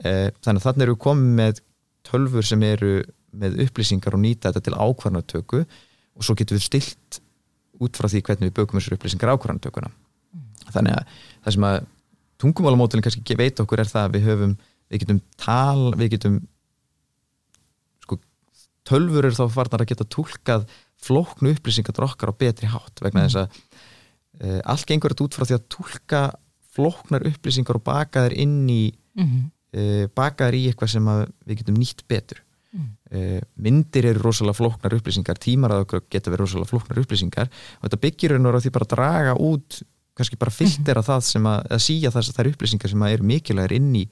þannig 0.01 0.61
að 0.61 0.67
þannig 0.67 0.87
eru 0.87 0.97
komið 0.97 1.33
með 1.41 1.63
tölfur 2.07 2.47
sem 2.47 2.63
eru 2.65 2.93
með 3.31 3.61
upplýsingar 3.67 4.17
og 4.17 4.23
nýta 4.23 4.51
þetta 4.51 4.67
til 4.67 4.79
ákvarnatöku 4.79 5.65
og 5.65 6.27
svo 6.27 6.35
getum 6.39 6.59
við 6.59 6.67
stilt 6.67 7.21
út 7.81 7.97
frá 7.97 8.09
því 8.11 8.23
hvernig 8.27 8.51
við 8.51 8.57
bökum 8.59 8.81
þessar 8.81 8.97
upplýsingar 8.99 9.35
ákvarnatökuna 9.35 9.93
þannig 10.71 10.97
að 10.97 11.19
það 11.45 11.57
sem 11.57 11.67
að 11.69 11.79
tungumálamódulin 12.41 13.05
kannski 13.05 13.37
veit 13.39 13.61
okkur 13.61 13.83
er 13.83 13.91
það 13.91 14.07
að 14.07 14.17
við 14.17 14.27
höfum, 14.31 14.57
við 14.91 15.03
getum 15.03 15.21
tal, 15.41 15.93
við 15.99 16.13
getum 16.17 16.39
sko, 18.05 18.19
tölfur 18.89 19.29
eru 19.29 19.37
þá 19.37 19.57
farnar 19.57 19.85
að 19.85 19.93
geta 19.93 20.09
tólkað 20.17 20.67
flóknu 21.01 21.55
upplýsingar 21.57 22.07
okkar 22.07 22.33
á 22.33 22.41
betri 22.41 22.71
hátt 22.71 23.03
vegna 23.05 23.27
þess 23.27 23.43
að 23.43 23.59
uh, 24.41 24.61
allt 24.73 24.89
gengur 24.89 25.15
þetta 25.15 25.27
út 25.27 25.39
frá 25.39 25.47
því 25.49 25.59
að 25.59 25.69
tólka 25.77 26.23
flóknar 26.71 27.27
upplýsingar 27.29 27.81
og 27.81 27.87
baka 27.87 28.27
þær 28.27 28.37
inn 28.45 28.61
í 28.69 28.83
mm 28.91 29.27
-hmm. 29.27 29.49
Uh, 29.77 30.07
baka 30.17 30.49
þær 30.49 30.59
í 30.59 30.65
eitthvað 30.71 30.95
sem 30.95 31.13
við 31.47 31.63
getum 31.63 31.79
nýtt 31.79 32.05
betur 32.11 32.43
mm. 32.75 32.91
uh, 33.15 33.39
myndir 33.67 34.11
eru 34.13 34.25
rosalega 34.25 34.59
flóknar 34.59 34.99
upplýsingar 34.99 35.41
tímaraður 35.43 36.05
geta 36.11 36.33
verið 36.33 36.45
rosalega 36.47 36.73
flóknar 36.73 37.03
upplýsingar 37.05 37.51
og 37.51 37.89
þetta 37.89 38.03
byggir 38.07 38.37
einhverjum 38.37 38.61
á 38.61 38.65
því 38.65 38.75
bara 38.77 38.89
að 38.89 38.95
draga 38.97 39.39
út 39.39 39.81
kannski 40.21 40.39
bara 40.41 40.53
filtera 40.53 41.03
það 41.05 41.25
sem 41.29 41.49
að, 41.49 41.65
að 41.71 41.83
síja 41.87 42.13
þess 42.13 42.31
að 42.31 42.37
það 42.37 42.45
eru 42.45 42.55
upplýsingar 42.55 42.93
sem 42.93 43.09
eru 43.09 43.29
mikilvægir 43.31 43.77
inn 43.79 43.91
í 43.97 44.05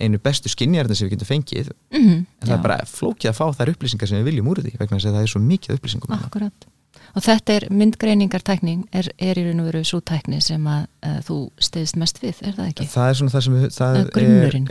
einu 0.00 0.20
bestu 0.22 0.50
skinnjarnir 0.50 0.98
sem 0.98 1.08
við 1.08 1.16
getum 1.16 1.30
fengið 1.30 1.70
mm 1.70 2.04
-hmm, 2.04 2.20
en 2.20 2.46
það 2.46 2.54
já. 2.54 2.58
er 2.58 2.62
bara 2.62 2.78
flókið 2.90 3.30
að 3.30 3.38
fá 3.38 3.46
þær 3.58 3.74
upplýsingar 3.74 4.08
sem 4.10 4.18
við 4.18 4.30
viljum 4.30 4.48
úr 4.50 4.62
því 4.62 4.76
vegna 4.78 4.96
að 4.96 5.10
það 5.10 5.22
er 5.22 5.32
svo 5.32 5.40
mikið 5.40 5.76
upplýsingum 5.78 6.14
Akkurat, 6.18 6.66
og 7.14 7.22
þetta 7.22 7.52
er 7.54 7.66
myndgreiningartækning 7.70 8.86
er, 8.92 9.10
er 9.18 9.38
í 9.38 9.44
raun 9.46 9.60
og 9.60 9.66
veru 9.70 9.84
svo 9.84 10.00
tækni 10.00 10.40
sem 10.40 10.66
að, 10.66 10.86
að 11.02 11.20
þú 11.28 11.38
stiðist 11.58 11.96
mest 11.96 12.22
við, 12.22 12.40
er 12.42 12.56
það 12.56 12.70
ekki? 12.72 12.88
Það 12.90 13.08
er 13.08 13.20
svona 13.20 13.34
það 13.34 13.44
sem 13.46 13.54
við, 13.54 13.68
það 13.78 14.00
er, 14.00 14.08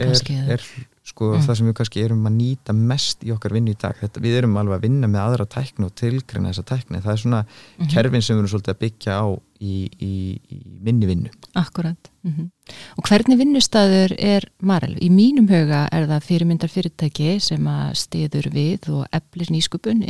er, 0.03 0.51
er 0.57 0.67
sko 1.03 1.33
mm. 1.33 1.43
það 1.43 1.57
sem 1.59 1.67
við 1.67 1.75
kannski 1.79 2.03
erum 2.03 2.27
að 2.29 2.36
nýta 2.38 2.75
mest 2.75 3.25
í 3.27 3.33
okkar 3.36 3.55
vinnu 3.57 3.73
í 3.73 3.79
dag, 3.79 3.97
Þetta, 3.99 4.23
við 4.23 4.38
erum 4.39 4.55
alveg 4.59 4.79
að 4.79 4.86
vinna 4.88 5.09
með 5.12 5.25
aðra 5.25 5.47
tækni 5.51 5.88
og 5.88 5.95
tilgreina 5.99 6.53
þessa 6.53 6.67
tækni 6.71 7.01
það 7.03 7.13
er 7.13 7.21
svona 7.25 7.41
mm 7.43 7.49
-hmm. 7.49 7.91
kerfin 7.95 8.21
sem 8.21 8.36
við 8.36 8.39
erum 8.39 8.53
svolítið 8.53 8.73
að 8.75 8.81
byggja 8.86 9.17
á 9.19 9.25
í, 9.59 9.75
í, 9.99 10.13
í 10.51 10.59
minni 10.79 11.09
vinnu 11.09 11.31
Akkurat 11.59 12.12
mm 12.23 12.31
-hmm. 12.31 12.49
Og 12.97 13.07
hvernig 13.07 13.38
vinnustæður 13.38 14.15
er 14.17 14.47
Marel? 14.59 14.97
Í 15.01 15.09
mínum 15.09 15.47
huga 15.47 15.88
er 15.91 16.07
það 16.07 16.27
fyrirmyndar 16.29 16.69
fyrirtæki 16.69 17.39
sem 17.39 17.67
að 17.67 17.93
stiður 17.95 18.49
við 18.53 18.89
og 18.89 19.05
eflir 19.12 19.51
nýskupun 19.51 20.03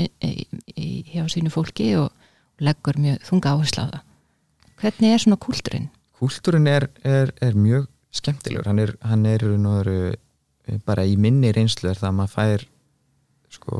hjá 1.13 1.23
sínu 1.27 1.49
fólki 1.49 1.95
og 1.97 2.11
leggur 2.59 2.97
mjög 2.97 3.19
þunga 3.23 3.49
áherslu 3.53 3.83
á 3.83 3.87
það 3.91 4.01
Hvernig 4.83 5.13
er 5.13 5.17
svona 5.17 5.37
kúltúrin? 5.37 5.89
Kúltúrin 6.19 6.67
er, 6.67 6.89
er, 7.03 7.31
er 7.41 7.53
mjög 7.55 7.87
skemmtilegur, 8.11 8.65
hann 8.65 8.79
er, 8.79 8.95
hann 9.01 9.25
er 9.25 9.41
náður 9.57 10.15
Eh, 10.63 10.79
bara 10.85 11.03
í 11.03 11.17
minni 11.19 11.51
reynslu 11.51 11.89
er 11.91 11.99
það 11.99 12.09
að 12.09 12.19
maður 12.19 12.33
fær 12.37 12.67
sko 13.53 13.79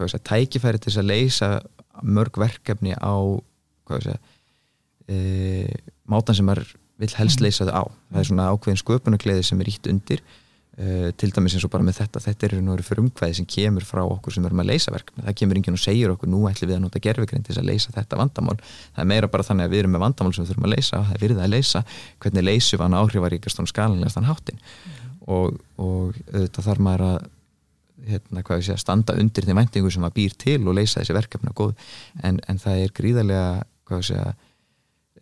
segja, 0.00 0.22
tækifæri 0.30 0.80
til 0.82 0.94
að 0.96 1.10
leysa 1.10 1.50
mörg 2.04 2.38
verkefni 2.40 2.96
á 2.96 3.16
segja, 4.00 4.16
e, 5.08 5.18
mátan 6.10 6.38
sem 6.38 6.48
maður 6.48 6.74
vil 7.00 7.12
helst 7.18 7.40
mhm. 7.40 7.46
leysa 7.46 7.68
þau 7.68 7.76
á. 7.76 7.84
Það 8.10 8.20
er 8.20 8.28
svona 8.30 8.50
ákveðin 8.52 8.82
sköpunarkleði 8.82 9.46
sem 9.46 9.60
er 9.60 9.70
ítt 9.70 9.88
undir 9.90 10.22
e, 10.22 11.12
til 11.20 11.28
dæmis 11.34 11.56
eins 11.56 11.66
og 11.66 11.72
bara 11.74 11.84
með 11.84 11.98
þetta. 12.00 12.22
Þetta 12.24 12.48
eru 12.48 12.60
náttúrulega 12.62 12.88
frumkvæði 12.88 13.38
sem 13.40 13.48
kemur 13.56 13.86
frá 13.86 14.02
okkur 14.04 14.36
sem 14.36 14.48
erum 14.48 14.62
að 14.64 14.70
leysa 14.72 14.94
verkefni, 14.94 15.26
það 15.26 15.38
kemur 15.42 15.60
enginn 15.60 15.76
og 15.76 15.82
segir 15.82 16.14
okkur 16.14 16.32
nú 16.32 16.42
ætlum 16.48 16.72
við 16.72 16.78
að 16.78 16.82
nota 16.86 17.02
gerfegrind 17.04 17.48
til 17.48 17.58
að 17.60 17.68
leysa 17.68 17.92
þetta 17.96 18.20
vandamál, 18.22 18.56
það 18.96 19.04
er 19.04 19.10
meira 19.12 19.30
bara 19.32 19.48
þannig 19.50 19.68
að 19.68 19.76
við 19.76 19.84
erum 19.84 19.96
með 19.96 20.04
vandamál 20.06 20.32
sem 20.32 20.46
við 20.46 20.52
þurfum 20.54 20.68
að 20.70 20.74
leysa, 20.76 21.02
það 21.02 21.16
er 21.18 21.24
virðið 21.26 21.44
að 21.44 21.54
leysa. 21.56 21.84
Hvernig 22.24 22.48
leysum 22.48 22.80
við 22.80 22.86
hann 22.86 22.98
áhrifaríkast 23.02 23.62
og 23.62 23.72
skalanlegast 23.72 24.20
hann 24.20 24.30
háttin 24.30 24.62
og, 25.26 25.56
og 25.76 26.16
auðvitað 26.32 26.68
þarf 26.70 26.86
maður 26.86 27.08
að 27.10 27.30
hérna, 28.06 28.42
sé, 28.62 28.76
standa 28.78 29.16
undir 29.18 29.46
þeim 29.46 29.58
væntingu 29.58 29.90
sem 29.90 30.04
maður 30.04 30.18
býr 30.20 30.36
til 30.38 30.60
og 30.62 30.76
leysa 30.78 31.00
þessi 31.00 31.16
verkefna 31.16 31.54
góð. 31.56 31.74
En, 32.22 32.38
en 32.46 32.60
það 32.62 32.82
er 32.84 32.94
gríðarlega 32.96 34.02
sé, 34.04 34.20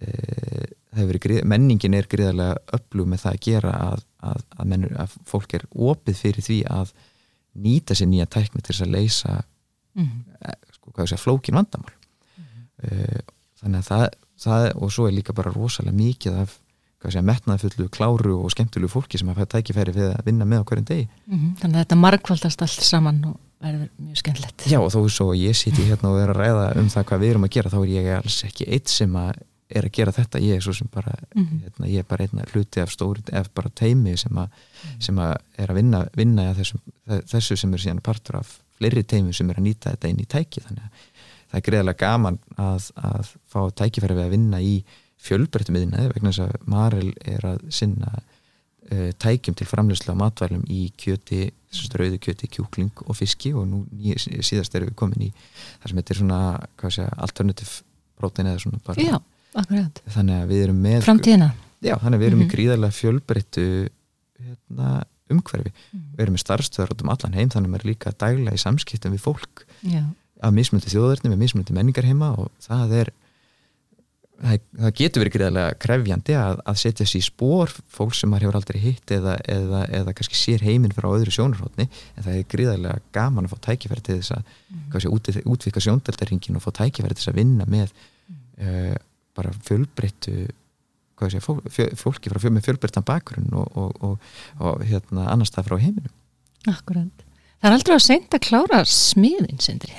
e, 0.01 1.19
gríð, 1.23 1.43
menningin 1.51 1.95
er 1.95 2.09
gríðarlega 2.11 2.57
öflug 2.77 3.11
með 3.11 3.25
það 3.25 3.37
að 3.37 3.43
gera 3.49 3.75
að, 3.91 4.05
að, 4.31 4.45
að, 4.57 4.67
mennur, 4.73 4.97
að 5.05 5.17
fólk 5.31 5.55
er 5.59 5.67
opið 5.73 6.21
fyrir 6.23 6.47
því 6.49 6.59
að 6.71 6.95
nýta 7.65 7.95
sér 7.95 8.11
nýja 8.11 8.27
tækni 8.27 8.63
til 8.63 8.73
þess 8.73 8.87
að 8.87 8.95
leysa 8.95 9.37
mm 9.95 10.05
-hmm. 10.05 10.59
sko, 10.75 11.07
sé, 11.07 11.17
flókin 11.17 11.55
vandamál 11.55 11.95
mm 11.95 12.45
-hmm. 12.45 13.23
þannig 13.63 13.79
að 13.79 13.89
það, 13.89 14.09
það 14.39 14.69
og 14.75 14.93
svo 14.93 15.07
er 15.09 15.13
líka 15.13 15.33
bara 15.33 15.53
rosalega 15.53 15.97
mikið 15.97 16.43
af 16.43 16.61
metnaðfullu, 17.05 17.89
kláru 17.89 18.39
og 18.41 18.51
skemmtilegu 18.51 18.89
fólki 18.89 19.19
sem 19.19 19.29
hafa 19.29 19.45
tækifæri 19.45 19.93
við 19.93 20.15
að 20.17 20.25
vinna 20.25 20.45
með 20.45 20.65
á 20.65 20.65
hverjum 20.65 20.85
degi 20.85 21.09
mm 21.27 21.39
-hmm. 21.39 21.57
Þannig 21.61 21.77
að 21.77 21.85
þetta 21.85 21.97
markvaldast 21.97 22.63
allt 22.63 22.83
saman 22.83 23.25
og 23.25 23.37
verður 23.61 23.89
mjög 23.99 24.17
skemmtilegt 24.17 24.67
Já 24.67 24.79
og 24.81 24.93
þó 24.93 25.09
svo 25.09 25.35
ég 25.35 25.53
sýti 25.53 25.85
hérna 25.85 26.09
og 26.09 26.21
er 26.21 26.31
að 26.33 26.41
ræða 26.41 26.77
um 26.81 26.89
það 26.89 27.05
hvað 27.09 27.21
við 27.21 27.31
erum 27.31 27.45
að 27.45 27.55
gera 27.57 27.71
þá 27.71 27.79
er 27.83 27.91
ég 27.91 28.17
alls 28.17 28.45
ekki 28.45 28.65
eitt 28.69 28.89
sem 28.89 29.17
að 29.17 29.35
er 29.69 29.87
að 29.89 29.95
gera 29.97 30.13
þetta, 30.13 30.43
ég 30.45 30.59
er 30.59 30.65
svo 30.65 30.75
sem 30.77 30.89
bara 30.93 31.15
mm 31.35 31.45
-hmm. 31.45 31.63
hérna, 31.63 31.87
ég 31.89 31.99
er 31.99 32.09
bara 32.09 32.25
einna 32.25 32.45
hluti 32.53 32.81
af 32.81 32.91
stóri 32.93 33.23
ef 33.33 33.49
bara 33.55 33.71
teimi 33.75 34.17
sem 34.17 34.33
að, 34.33 34.49
mm 34.49 34.91
-hmm. 34.91 35.01
sem 35.01 35.19
að 35.19 35.37
er 35.59 35.71
að 35.71 35.75
vinna, 35.75 36.07
vinna 36.17 36.55
þessum, 36.55 36.81
þessu 37.07 37.57
sem 37.57 37.75
er 37.75 37.81
síðan 37.81 38.01
partur 38.01 38.37
af 38.37 38.61
fleiri 38.79 39.03
teimi 39.03 39.33
sem 39.33 39.51
er 39.51 39.59
að 39.59 39.67
nýta 39.69 39.91
þetta 39.91 40.09
inn 40.09 40.21
í 40.21 40.27
tæki 40.27 40.61
þannig 40.61 40.83
að 40.83 40.91
það 41.51 41.59
er 41.59 41.67
greiðilega 41.69 41.99
gaman 41.99 42.39
að, 42.57 42.91
að 42.97 43.33
fá 43.47 43.61
tækifæri 43.71 44.15
við 44.15 44.25
að 44.25 44.35
vinna 44.35 44.61
í 44.61 44.85
fjölbreyttum 45.25 45.79
yðnaði 45.79 46.13
vegna 46.13 46.33
þess 46.33 46.45
að 46.45 46.55
Marel 46.67 47.13
er 47.25 47.47
að 47.47 47.61
sinna 47.71 48.11
uh, 48.19 49.11
tækjum 49.23 49.57
til 49.59 49.69
framleyslu 49.69 50.13
á 50.13 50.23
matvælum 50.25 50.65
í 50.69 50.89
kjöti, 51.01 51.47
rauðu 51.95 52.19
kjöti, 52.19 52.51
kjúkling 52.59 53.05
og 53.07 53.17
fiski 53.17 53.55
og 53.55 53.69
nú 53.71 53.85
síðast 54.19 54.75
erum 54.75 54.91
við 54.91 54.99
komin 55.01 55.29
í 55.29 55.31
það 55.33 55.89
sem 55.89 56.03
heitir 56.03 56.21
svona 56.21 56.41
segja, 56.83 57.09
alternative 57.17 57.85
protein 58.21 58.51
eða 58.51 58.65
svona 58.67 58.83
bara 58.85 59.07
Já, 59.07 59.17
akkurat 59.55 60.03
þannig 60.17 60.43
að 60.43 60.53
við 60.53 60.63
erum 60.67 60.81
með 60.85 61.03
Framtíðina 61.09 61.51
Já, 61.85 61.95
þannig 62.01 62.17
að 62.17 62.23
við 62.23 62.29
erum 62.29 62.39
mm 62.39 62.45
-hmm. 62.45 62.45
í 62.45 62.49
Mhm. 62.49 62.55
gríðarlega 62.55 62.99
fjölbreyttu 62.99 63.67
hérna, 64.45 64.91
umhverfi 65.31 65.73
Mhm. 65.73 66.05
við 66.17 66.23
erum 66.25 66.35
með 66.35 66.45
starfstöðar 66.45 66.93
út 66.95 67.03
um 67.03 67.13
allan 67.15 67.37
heim 67.39 67.49
þannig 67.49 67.69
að 67.69 67.73
maður 67.75 67.85
er 67.85 67.91
líka 67.93 68.15
daglega 68.19 68.57
í 68.57 68.65
samskiptum 68.65 69.13
við 69.13 69.21
fólk 69.25 69.67
Já, 69.83 70.05
af 70.41 70.53
mismundi 70.53 70.89
þjóðverðni 70.93 71.31
með 71.33 71.43
mismundi 71.45 71.73
menningar 71.73 72.05
heima 72.05 72.33
og 72.39 72.51
það 72.61 72.93
er 73.01 73.13
það, 74.43 74.91
getur 74.99 75.23
verið 75.23 75.35
greiðlega 75.37 75.77
krefjandi 75.81 76.37
að, 76.39 76.61
að 76.67 76.79
setja 76.81 77.07
sér 77.07 77.21
í 77.21 77.27
spór 77.29 77.73
fólk 77.95 78.17
sem 78.19 78.31
maður 78.33 78.49
hefur 78.49 78.59
aldrei 78.61 78.81
hitt 78.83 79.15
eða, 79.15 79.37
eða, 79.49 79.85
eða 80.01 80.15
kannski 80.17 80.39
sér 80.39 80.65
heiminn 80.67 80.95
frá 80.97 81.09
öðru 81.13 81.35
sjónarhóttni 81.35 81.87
en 81.87 82.27
það 82.27 82.39
er 82.39 82.49
greiðlega 82.51 82.99
gaman 83.15 83.49
að 83.49 83.55
fá 83.55 83.59
tækifæri 83.69 84.05
til 84.05 84.19
þess 84.21 84.35
að 84.37 84.43
mm. 84.75 85.09
út, 85.15 85.33
útvika 85.55 85.85
sjóndeldarringin 85.85 86.59
og 86.59 86.65
fá 86.67 86.71
tækifæri 86.83 87.15
til 87.15 87.23
þess 87.23 87.33
að 87.33 87.41
vinna 87.41 87.69
með 87.71 87.95
mm. 87.95 88.41
uh, 88.67 88.97
bara 89.37 89.55
fjölbreyttu 89.65 90.45
Sé, 91.31 91.39
fólk, 91.41 91.63
fólki 91.97 92.29
frá 92.29 92.51
með 92.51 92.67
fjölbyrtan 92.67 93.05
bakgrunn 93.07 93.53
og, 93.57 93.77
og, 93.79 93.93
og, 94.05 94.33
og 94.59 94.83
hérna 94.85 95.29
annars 95.31 95.53
það 95.55 95.69
frá 95.69 95.77
heiminum. 95.79 96.13
Akkurat. 96.69 97.23
Það 97.63 97.69
er 97.69 97.77
aldrei 97.79 97.95
að 97.95 98.03
seint 98.05 98.35
að 98.37 98.43
klára 98.45 98.81
smiðin, 98.89 99.61
Sindri. 99.63 99.95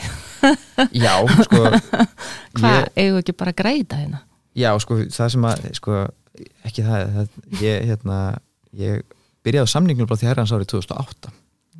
Já, 1.05 1.15
sko 1.47 1.61
Hvað, 2.59 2.89
eigum 2.93 3.15
við 3.15 3.21
ekki 3.23 3.37
bara 3.39 3.55
að 3.55 3.59
græta 3.63 4.01
hérna? 4.01 4.21
Já, 4.59 4.69
sko, 4.83 4.99
það 5.15 5.31
sem 5.33 5.47
að 5.49 5.65
sko, 5.79 6.03
ekki 6.67 6.85
það, 6.85 7.15
það 7.15 7.63
ég, 7.63 7.87
hérna, 7.89 8.19
ég 8.77 9.17
byrjaði 9.47 9.71
á 9.71 9.73
samningnum 9.73 10.11
bara 10.11 10.21
því 10.21 10.29
herrans 10.29 10.53
árið 10.53 10.71
2008 10.75 11.33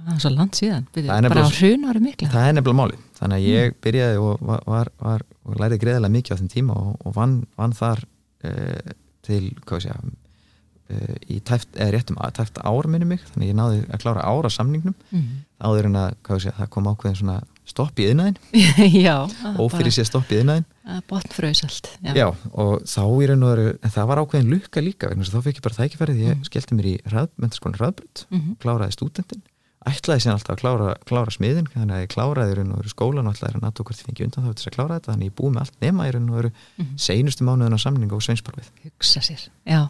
Það 0.06 0.15
er 0.15 0.22
svo 0.22 0.32
land 0.36 0.58
síðan, 0.60 0.84
er 1.02 1.30
bara 1.32 1.46
á 1.46 1.50
hrun 1.50 1.88
ári 1.89 2.02
mikla. 2.04 2.30
Það 2.34 2.48
er 2.48 2.54
nefnilega 2.58 2.80
máli, 2.82 3.00
þannig 3.18 3.39
að 3.39 3.48
ég 3.50 3.80
byrjaði 3.82 4.20
og, 4.22 4.44
var, 4.46 4.91
var, 5.02 5.24
og 5.46 5.58
læriði 5.62 5.82
greiðilega 5.82 6.15
mikið 6.15 6.36
á 6.36 6.39
þenn 6.41 6.54
tíma 6.54 6.76
og, 6.78 6.91
og 7.02 7.15
vann, 7.15 7.39
vann 7.58 7.74
þar 7.74 8.04
uh, 8.46 8.94
til, 9.26 9.41
hvað 9.65 9.82
sé 9.82 9.89
ég 9.89 10.06
uh, 10.06 11.18
í 11.32 11.39
tæft, 11.48 11.72
eða 11.74 11.96
réttum 11.96 12.22
tæft 12.38 12.62
ára 12.62 12.91
minni 12.91 13.10
mig, 13.10 13.26
þannig 13.32 13.48
að 13.48 13.52
ég 13.52 13.60
náði 13.60 13.82
að 13.89 14.06
klára 14.06 14.30
ára 14.30 14.54
samningnum, 14.54 14.96
mm. 15.10 15.28
áður 15.65 15.89
en 15.89 16.00
að 16.04 16.15
hvað 16.28 16.44
sé 16.44 16.52
ég, 16.52 16.58
það 16.60 16.72
kom 16.76 16.91
ákveðin 16.91 17.20
svona 17.24 17.39
stopp 17.65 17.98
í 17.98 18.06
yðnaðin 18.12 18.38
Já 19.08 19.26
Ófyrir 19.58 19.94
sér 19.96 20.06
stopp 20.06 20.30
í 20.30 20.38
yðnaðin 20.38 20.68
Botnfröðsalt 21.10 21.89
já. 21.98 22.12
já, 22.13 22.28
og 22.54 22.86
þá 22.86 23.02
og 23.08 23.15
veru 23.18 23.38
en 23.74 23.94
það 23.96 24.10
var 24.12 24.22
ákveðin 24.22 24.52
lukka 24.54 24.84
líka 24.86 25.10
þá 25.10 25.39
fekk 25.48 25.58
ég 25.58 25.65
bara 25.65 25.80
tækifærið, 25.80 26.22
ég 26.28 26.36
mm. 26.36 26.46
skellti 26.46 26.78
mér 26.78 26.91
í 26.91 26.96
mentaskólan 27.41 27.80
Röðbrönd, 27.80 28.26
mm 28.30 28.38
-hmm. 28.38 28.58
kláraði 28.62 28.98
stúdendin 29.00 29.41
ætlaði 29.89 30.24
sér 30.24 30.34
alltaf 30.36 30.56
að 30.56 30.62
klára, 30.62 30.93
klára 31.10 31.34
smiðin 31.34 31.67
þannig 31.74 31.95
að 31.95 32.04
ég 32.04 32.13
kláraði 32.13 32.54
í 32.54 32.58
raun 32.60 32.71
og 32.74 32.80
veru 32.82 32.91
skólan 32.93 33.28
og 33.30 33.36
ætlaði 33.36 33.60
að 33.60 33.65
náttúrulega 33.65 33.89
hvort 33.89 34.02
ég 34.02 34.08
fengi 34.10 34.26
undan 34.26 34.48
þá 34.48 34.56
til 34.56 34.69
að 34.69 34.76
klára 34.76 34.98
þetta. 34.98 35.12
Þannig 35.12 35.26
að 35.26 35.30
ég 35.30 35.36
búið 35.39 35.54
með 35.56 35.63
allt 35.65 35.86
nema 35.86 36.08
í 36.08 36.13
raun 36.15 36.32
og 36.32 36.39
veru 36.39 36.52
mm 36.52 36.86
-hmm. 36.86 36.98
seinustu 37.06 37.45
mánuðin 37.45 37.78
á 37.78 37.80
samning 37.86 38.12
og 38.13 38.26
sveinsparfið 38.26 38.71
Hugsa 38.86 39.21
sér, 39.21 39.48
já. 39.65 39.82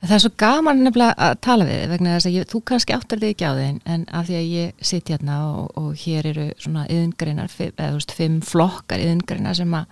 Það 0.00 0.14
er 0.16 0.22
svo 0.22 0.30
gaman 0.40 0.78
nefnilega 0.80 1.14
að 1.20 1.34
tala 1.44 1.64
við 1.68 1.82
vegna 1.90 2.12
þess 2.14 2.28
að 2.30 2.36
ég, 2.38 2.46
þú 2.48 2.60
kannski 2.64 2.94
áttar 2.96 3.20
þig 3.20 3.34
ekki 3.34 3.44
á 3.44 3.54
þinn 3.58 3.80
en 3.84 4.06
af 4.08 4.26
því 4.26 4.36
að 4.38 4.46
ég 4.48 4.84
sitt 4.90 5.10
hérna 5.12 5.34
og, 5.52 5.66
og 5.76 5.90
hér 6.00 6.28
eru 6.30 6.46
svona 6.56 6.86
yðingreinar 6.88 7.52
eða 7.60 7.90
þú 7.90 7.98
veist, 7.98 8.14
fimm 8.16 8.38
flokkar 8.40 9.02
yðingreinar 9.04 9.58
sem 9.58 9.74
að 9.76 9.84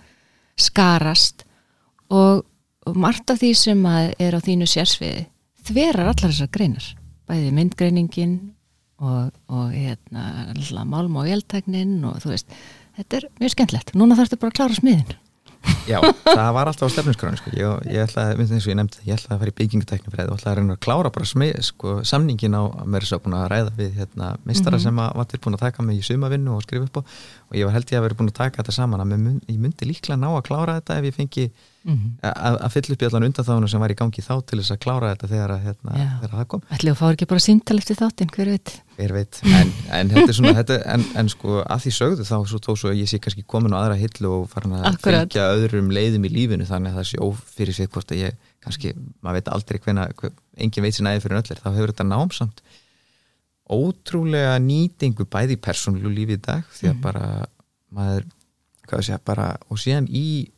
skarast. 0.57 1.45
Og, 2.09 2.41
og 2.89 2.97
margt 2.97 3.29
af 3.29 3.37
því 3.37 3.51
sem 3.53 3.85
að 3.85 4.15
er 4.17 4.33
á 4.33 4.39
þínu 4.41 4.65
sérsviði 4.65 5.27
þverar 5.69 6.09
allar 6.09 6.33
þessar 6.33 6.49
greinar. 6.57 6.87
Bæði 7.29 7.53
myndgreiningin 7.53 8.35
og, 8.99 9.31
og 9.47 9.71
hérna 9.73 10.83
málm 10.89 11.17
og 11.21 11.31
eltæknin 11.31 11.97
og 12.07 12.19
þú 12.23 12.33
veist, 12.33 12.59
þetta 12.99 13.21
er 13.21 13.31
mjög 13.39 13.55
skemmtlegt 13.55 13.95
núna 13.97 14.19
þarfstu 14.19 14.39
bara 14.39 14.53
að 14.53 14.59
klára 14.61 14.79
smiðin 14.79 15.17
Já, 15.89 15.99
það 16.23 16.49
var 16.55 16.69
alltaf 16.69 16.87
á 16.87 16.93
stefnusgránu 16.93 17.39
sko. 17.39 17.51
ég, 17.51 17.87
ég 17.91 18.05
ætlaði, 18.05 18.37
minnst 18.39 18.53
eins 18.55 18.65
og 18.65 18.71
ég 18.71 18.77
nefndi 18.79 19.01
ég 19.03 19.17
ætlaði 19.17 19.33
að 19.35 19.41
fara 19.41 19.51
í 19.51 19.55
bygginguteknifræði 19.57 20.31
og 20.31 20.37
ætlaði 20.37 20.51
að 20.51 20.59
reyna 20.59 20.75
að 20.75 20.81
klára 20.85 21.11
bara 21.15 21.27
smið, 21.27 21.57
sko, 21.67 21.95
samningin 22.07 22.55
á 22.55 22.63
mér 22.87 23.03
er 23.03 23.09
svo 23.09 23.19
búin 23.23 23.35
að 23.35 23.47
ræða 23.51 23.73
við 23.75 23.97
hérna, 23.99 24.29
mistara 24.47 24.77
mm 24.77 24.79
-hmm. 24.79 24.83
sem 24.85 25.01
að, 25.03 25.09
var 25.19 25.27
tilbúin 25.33 25.57
að 25.57 25.65
taka 25.65 25.83
mig 25.83 25.99
í 25.99 26.07
sumavinnu 26.07 26.55
og 26.55 26.63
skrifa 26.63 26.87
upp 26.87 26.97
á 26.99 27.01
og 27.49 27.57
ég 27.59 27.65
var 27.65 27.75
held 27.75 27.91
ég 27.91 27.99
að 27.99 28.05
vera 28.07 28.19
búin 28.21 28.31
að 28.31 28.39
taka 28.39 28.61
þetta 28.61 28.77
saman 28.77 29.03
að 29.03 29.11
ég 29.49 29.59
myndi 29.59 29.89
líklega 29.89 30.21
ná 30.21 30.29
að 30.31 30.47
klára 30.47 30.79
þetta 30.79 30.99
ef 30.99 31.09
ég 31.09 31.15
fengi 31.15 31.51
mm 31.89 31.97
-hmm. 31.97 32.33
að, 32.63 32.69
fylla 32.75 32.93
upp 32.95 33.01
í 33.01 33.07
allan 33.07 33.25
undan 33.27 33.67
sem 33.69 33.81
var 33.83 33.93
í 33.93 33.97
gangi 33.99 34.21
þá 34.21 34.33
til 34.45 34.59
þess 34.59 34.73
að 34.75 34.79
klára 34.85 35.11
þetta 35.13 35.27
þegar, 35.33 35.53
að, 35.55 35.61
hérna, 35.67 35.91
þegar 36.21 36.35
það 36.35 36.47
kom 36.53 36.61
Ætli 36.75 36.91
að 36.91 36.99
fá 36.99 37.05
ekki 37.11 37.27
bara 37.31 37.45
síntal 37.45 37.77
eftir 37.81 37.99
þáttinn, 37.99 38.31
hver 38.35 38.51
veit 38.53 38.73
Hver 38.99 39.13
veit, 39.15 39.39
en, 39.45 39.71
en 39.95 40.09
þetta 40.09 40.29
er 40.29 40.35
svona 40.35 40.53
þetta, 40.59 40.77
en, 40.93 41.05
en 41.15 41.29
sko 41.29 41.61
að 41.63 41.79
því 41.85 41.91
sögðu 41.99 42.23
þá 42.27 42.35
svo 42.51 42.59
tó 42.59 42.75
svo 42.75 42.91
ég 42.91 43.07
sé 43.09 43.19
kannski 43.19 43.43
komin 43.47 43.73
á 43.73 43.79
aðra 43.79 43.95
hillu 43.95 44.29
og 44.41 44.49
farin 44.51 44.75
að 44.75 44.99
fylgja 45.03 45.47
öðrum 45.55 45.89
leiðum 45.91 46.25
í 46.27 46.33
lífinu 46.33 46.67
þannig 46.67 46.91
að 46.91 46.99
það 46.99 47.09
sé 47.11 47.17
ófyrir 47.23 47.73
sig 47.73 47.87
hvort 47.89 48.11
að 48.11 48.17
ég 48.25 48.33
kannski, 48.59 48.93
maður 49.23 49.39
veit 49.39 49.47
aldrei 49.55 49.79
hvena 49.79 50.09
hver, 50.19 50.31
engin 50.57 50.83
veit 50.83 50.95
sér 50.95 51.07
næði 51.07 51.23
fyrir 51.23 51.39
öllir, 51.41 51.61
þá 51.63 51.69
hefur 51.71 51.93
þetta 51.93 52.03
námsamt 52.11 52.61
ótrúlega 53.69 54.57
nýtingu 54.59 55.25
bæði 55.29 55.55
í 55.55 55.61
persónlu 55.61 56.09
lífi 56.11 56.35
í 56.39 56.41
dag 56.41 56.63
því 56.73 56.89
að 56.89 56.95
Mhm. 56.95 57.01
bara 57.01 57.45
maður, 57.93 58.25
hvað 58.89 59.03
sé, 59.05 59.17
bara 59.25 59.57
og 59.69 59.77
síðan 59.77 60.07
í 60.09 60.49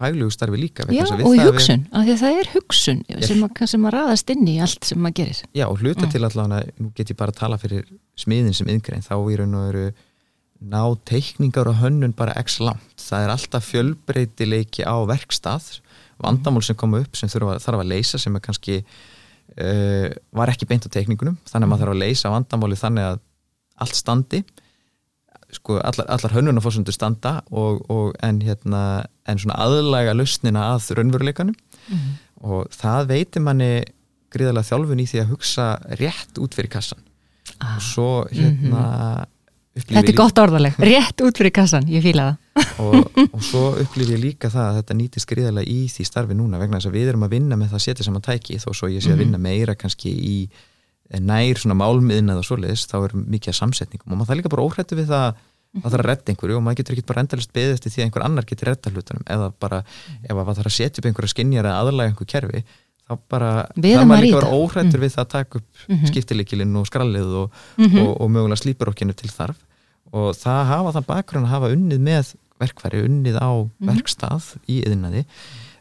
fæglegu 0.00 0.30
starfi 0.34 0.58
líka 0.58 0.86
Já, 0.90 1.04
og 1.06 1.36
hugsun, 1.38 1.84
af 1.92 2.02
því 2.06 2.14
að 2.16 2.22
það 2.24 2.38
er 2.40 2.48
hugsun 2.54 3.02
sem, 3.22 3.44
að, 3.46 3.60
sem 3.70 3.84
að 3.86 3.94
raðast 3.94 4.32
inn 4.34 4.48
í 4.50 4.56
allt 4.64 4.88
sem 4.88 4.98
maður 5.04 5.16
gerir 5.20 5.42
Já, 5.54 5.66
og 5.68 5.78
hluta 5.84 6.06
Mm. 6.08 6.10
til 6.14 6.24
allavega, 6.26 6.72
nú 6.82 6.90
get 6.98 7.12
ég 7.14 7.18
bara 7.20 7.30
að 7.34 7.38
tala 7.38 7.58
fyrir 7.62 7.86
smiðin 8.18 8.54
sem 8.58 8.68
yngrein, 8.74 9.04
þá 9.06 9.14
í 9.30 9.38
raun 9.38 9.54
og 9.54 9.68
veru 9.70 9.84
ná 10.64 10.82
teikningar 11.04 11.68
og 11.68 11.76
hönnun 11.82 12.14
bara 12.16 12.32
x 12.40 12.58
langt. 12.62 12.94
Það 12.96 13.24
er 13.26 13.32
alltaf 13.34 13.66
fjölbreytileiki 13.68 14.82
á 14.86 14.96
verkstað 15.06 15.66
vandamál 16.22 16.62
sem 16.64 16.76
koma 16.78 17.00
upp 17.02 17.16
sem 17.18 17.28
þurfa, 17.28 17.58
þarf 17.60 17.82
að 17.82 17.90
leysa 17.90 18.18
sem 18.22 18.34
er 18.38 18.40
kannski 18.44 18.78
uh, 19.60 20.08
var 20.34 20.52
ekki 20.52 20.66
beint 20.70 20.86
á 20.86 20.90
teikningunum, 20.94 21.36
þannig 21.50 21.66
að 21.66 21.70
maður 21.72 21.84
þarf 21.84 21.94
að 21.96 22.02
leysa 22.04 22.32
vandamáli 22.34 22.78
þannig 22.80 23.08
að 23.12 23.18
allt 23.84 23.98
standi 23.98 24.42
sko, 25.58 25.78
allar, 25.80 26.08
allar 26.12 26.36
hönnunarfórsundur 26.36 26.94
standa 26.96 27.38
og, 27.50 27.84
og 27.92 28.14
en, 28.24 28.40
hérna, 28.44 28.84
en 29.28 29.40
svona 29.40 29.58
aðlæga 29.64 30.16
lausnina 30.16 30.70
að 30.74 30.94
raunveruleikanum. 30.98 31.56
Mhm. 31.84 32.14
og 32.44 32.68
það 32.72 33.10
veitir 33.10 33.42
manni 33.44 33.84
gríðarlega 34.32 34.68
þjálfun 34.68 35.02
í 35.02 35.06
því 35.08 35.20
að 35.22 35.30
hugsa 35.32 35.66
rétt 36.00 36.40
út 36.42 36.56
fyrir 36.56 36.72
kassan 36.72 37.00
ah. 37.60 37.76
og 37.76 37.84
svo 37.84 38.08
hérna 38.32 38.82
upplifi 39.74 39.98
Þetta 39.98 40.12
er 40.12 40.18
gott 40.18 40.40
orðaleg, 40.42 40.76
rétt 40.90 41.24
út 41.26 41.40
fyrir 41.40 41.54
kassan, 41.54 41.88
ég 41.90 42.04
fíla 42.04 42.28
það. 42.30 42.68
Og, 42.84 43.16
og 43.24 43.40
svo 43.42 43.64
upplifi 43.82 44.14
ég 44.14 44.22
líka 44.22 44.50
það 44.52 44.68
að 44.68 44.76
þetta 44.80 44.98
nýtist 44.98 45.30
gríðarlega 45.30 45.70
í 45.70 45.88
því 45.90 46.06
starfi 46.08 46.36
núna 46.38 46.60
vegna 46.60 46.78
þess 46.78 46.90
að 46.90 46.98
við 46.98 47.10
erum 47.12 47.26
að 47.26 47.34
vinna 47.34 47.58
með 47.58 47.72
það 47.72 47.80
að 47.80 47.84
setja 47.88 48.06
saman 48.06 48.24
tæki 48.24 48.60
þó 48.62 48.68
svo 48.70 48.90
ég 48.92 49.02
sé 49.04 49.14
að 49.14 49.24
vinna 49.24 49.40
meira 49.42 49.74
kannski 49.78 50.12
í 50.14 50.36
nær 51.20 51.60
svona 51.60 51.76
málmiðin 51.78 52.30
eða 52.32 52.44
svoleiðis 52.46 52.86
þá 52.90 52.96
er 53.04 53.12
mikið 53.34 53.58
samsetningum. 53.58 54.12
Og 54.12 54.16
maður 54.18 54.26
það 54.30 54.34
er 54.34 54.40
líka 54.42 54.52
bara 54.54 54.64
óhrættu 54.64 54.96
við 54.98 55.10
það 55.10 55.26
að 55.28 55.34
það 55.74 55.90
þarf 55.90 56.00
að 56.04 56.08
redda 56.08 56.30
einhverju 56.32 56.56
og 56.56 56.62
maður 56.64 56.78
getur 56.80 56.94
ekki 56.94 57.06
bara 57.10 57.20
endalist 57.24 57.52
beðið 57.54 57.72
eftir 57.74 57.90
því 57.92 58.00
að 58.00 58.04
einhver 58.06 58.24
annar 58.28 58.44
getur 58.46 58.68
redda 58.70 58.90
hlutunum. 58.94 59.24
Eða 59.34 59.48
bara 59.58 59.80
ef 60.22 60.30
að 60.34 60.44
það 60.46 60.58
þarf 60.60 60.70
að 60.70 60.76
setja 60.78 61.00
upp 61.02 61.08
einhverja 61.10 61.32
skinjar 61.34 61.66
eða 61.66 61.80
aðlaga 61.82 62.12
einhver 62.12 62.28
kerfi 62.30 62.64
þá 63.04 63.12
bara 63.28 63.48
þarf 63.74 63.88
erum 63.90 64.08
maður 64.08 64.20
að 64.20 64.24
líka 64.24 64.38
vera 64.38 64.58
óhrættur 64.60 65.02
við 65.02 65.12
það 65.14 65.24
að 65.24 65.32
taka 65.34 65.58
upp 65.58 65.66
mm 65.88 65.94
Mhm. 65.98 66.06
skiptileikilinn 66.12 66.76
og 66.80 66.86
skrallið 66.88 67.34
og, 67.42 67.50
Mhm. 67.76 67.98
og, 68.06 68.20
og 68.20 68.30
mögulega 68.30 68.62
slíparokkinu 68.62 69.14
til 69.18 69.28
þarf. 69.30 69.56
Og 70.14 70.30
það 70.38 70.64
hafa 70.70 70.92
það 70.94 71.06
bakgrunn 71.10 71.44
að 71.44 71.52
hafa 71.52 71.72
unnið 71.74 72.00
með 72.00 72.34
verkfæri, 72.60 73.02
unnið 73.04 73.36
á 73.42 73.50
verkstað 73.82 74.44
í 74.70 74.78
yðnaði 74.86 75.24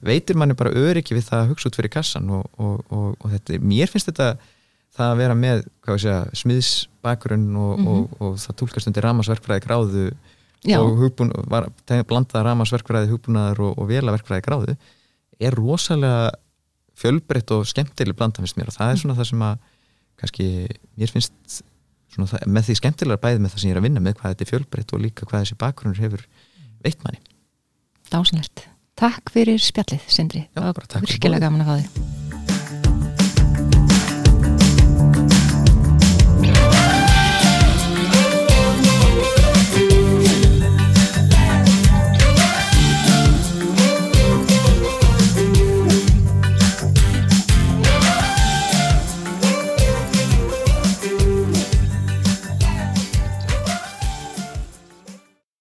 veitir 0.04 0.36
manni 0.36 0.54
bara 0.58 0.72
öryggi 0.74 1.14
við 1.16 1.30
það 1.30 1.44
að 1.46 1.50
hugsa 1.54 1.70
út 1.70 1.76
fyrir 1.78 1.92
kassan 1.94 2.30
og, 2.34 2.50
og, 2.60 2.82
og, 2.92 3.16
og 3.22 3.32
þetta, 3.32 3.60
mér 3.62 3.88
finnst 3.88 4.10
þetta 4.10 4.38
það 4.94 5.10
að 5.10 5.20
vera 5.22 5.38
með 5.38 5.64
hvað 5.84 5.98
við 5.98 6.04
segja, 6.06 6.20
smiðsbakgrunn 6.42 7.50
og, 7.60 7.84
og, 7.94 8.16
og 8.20 8.38
það 8.44 8.58
tólkast 8.62 8.90
undir 8.90 9.08
ramasverkfræði 9.08 9.66
gráðu 9.66 10.06
Já. 10.64 10.78
og 10.80 10.96
hugbún, 11.02 11.34
var, 11.52 11.68
blandaða 12.08 12.46
ramasverkfræði 12.50 13.12
hugbúnaðar 13.12 13.62
og, 13.66 13.76
og 13.78 13.90
velaverkfræði 13.90 14.46
gráðu 14.46 14.78
er 15.44 15.58
rosalega 15.58 16.32
fjölbreytt 17.00 17.52
og 17.56 17.66
skemmtileg 17.68 18.18
blanda 18.18 18.44
finnst 18.44 18.58
mér. 18.60 18.70
Og 18.70 18.78
það 18.78 18.94
er 18.94 19.00
svona 19.02 19.18
það 19.18 19.30
sem 19.32 19.46
að 19.48 19.70
kannski 20.22 20.50
mér 21.00 21.14
finnst 21.16 21.64
svona 22.14 22.30
það, 22.30 22.46
með 22.54 22.70
því 22.70 22.78
skemmtilega 22.80 23.24
bæði 23.24 23.42
með 23.42 23.56
það 23.56 23.64
sem 23.64 23.72
ég 23.72 23.76
er 23.76 23.82
að 23.82 23.88
vinna 23.90 24.04
með 24.06 24.20
hvað 24.20 24.36
þetta 24.36 24.46
er 24.46 24.52
fjölbreytt 24.54 24.94
og 24.94 25.04
líka 25.08 25.28
hvað 25.28 25.48
þessi 25.48 25.60
bakgrunnur 25.66 26.04
hefur 26.06 26.28
veitt 26.86 27.02
manni. 27.04 27.24
Dásanlegt 28.14 28.68
Takk 29.00 29.34
fyrir 29.34 29.62
spjallið, 29.62 30.04
Sindri. 30.06 30.46
Já, 30.54 30.68
takk 30.86 31.08
fyrir 31.08 31.18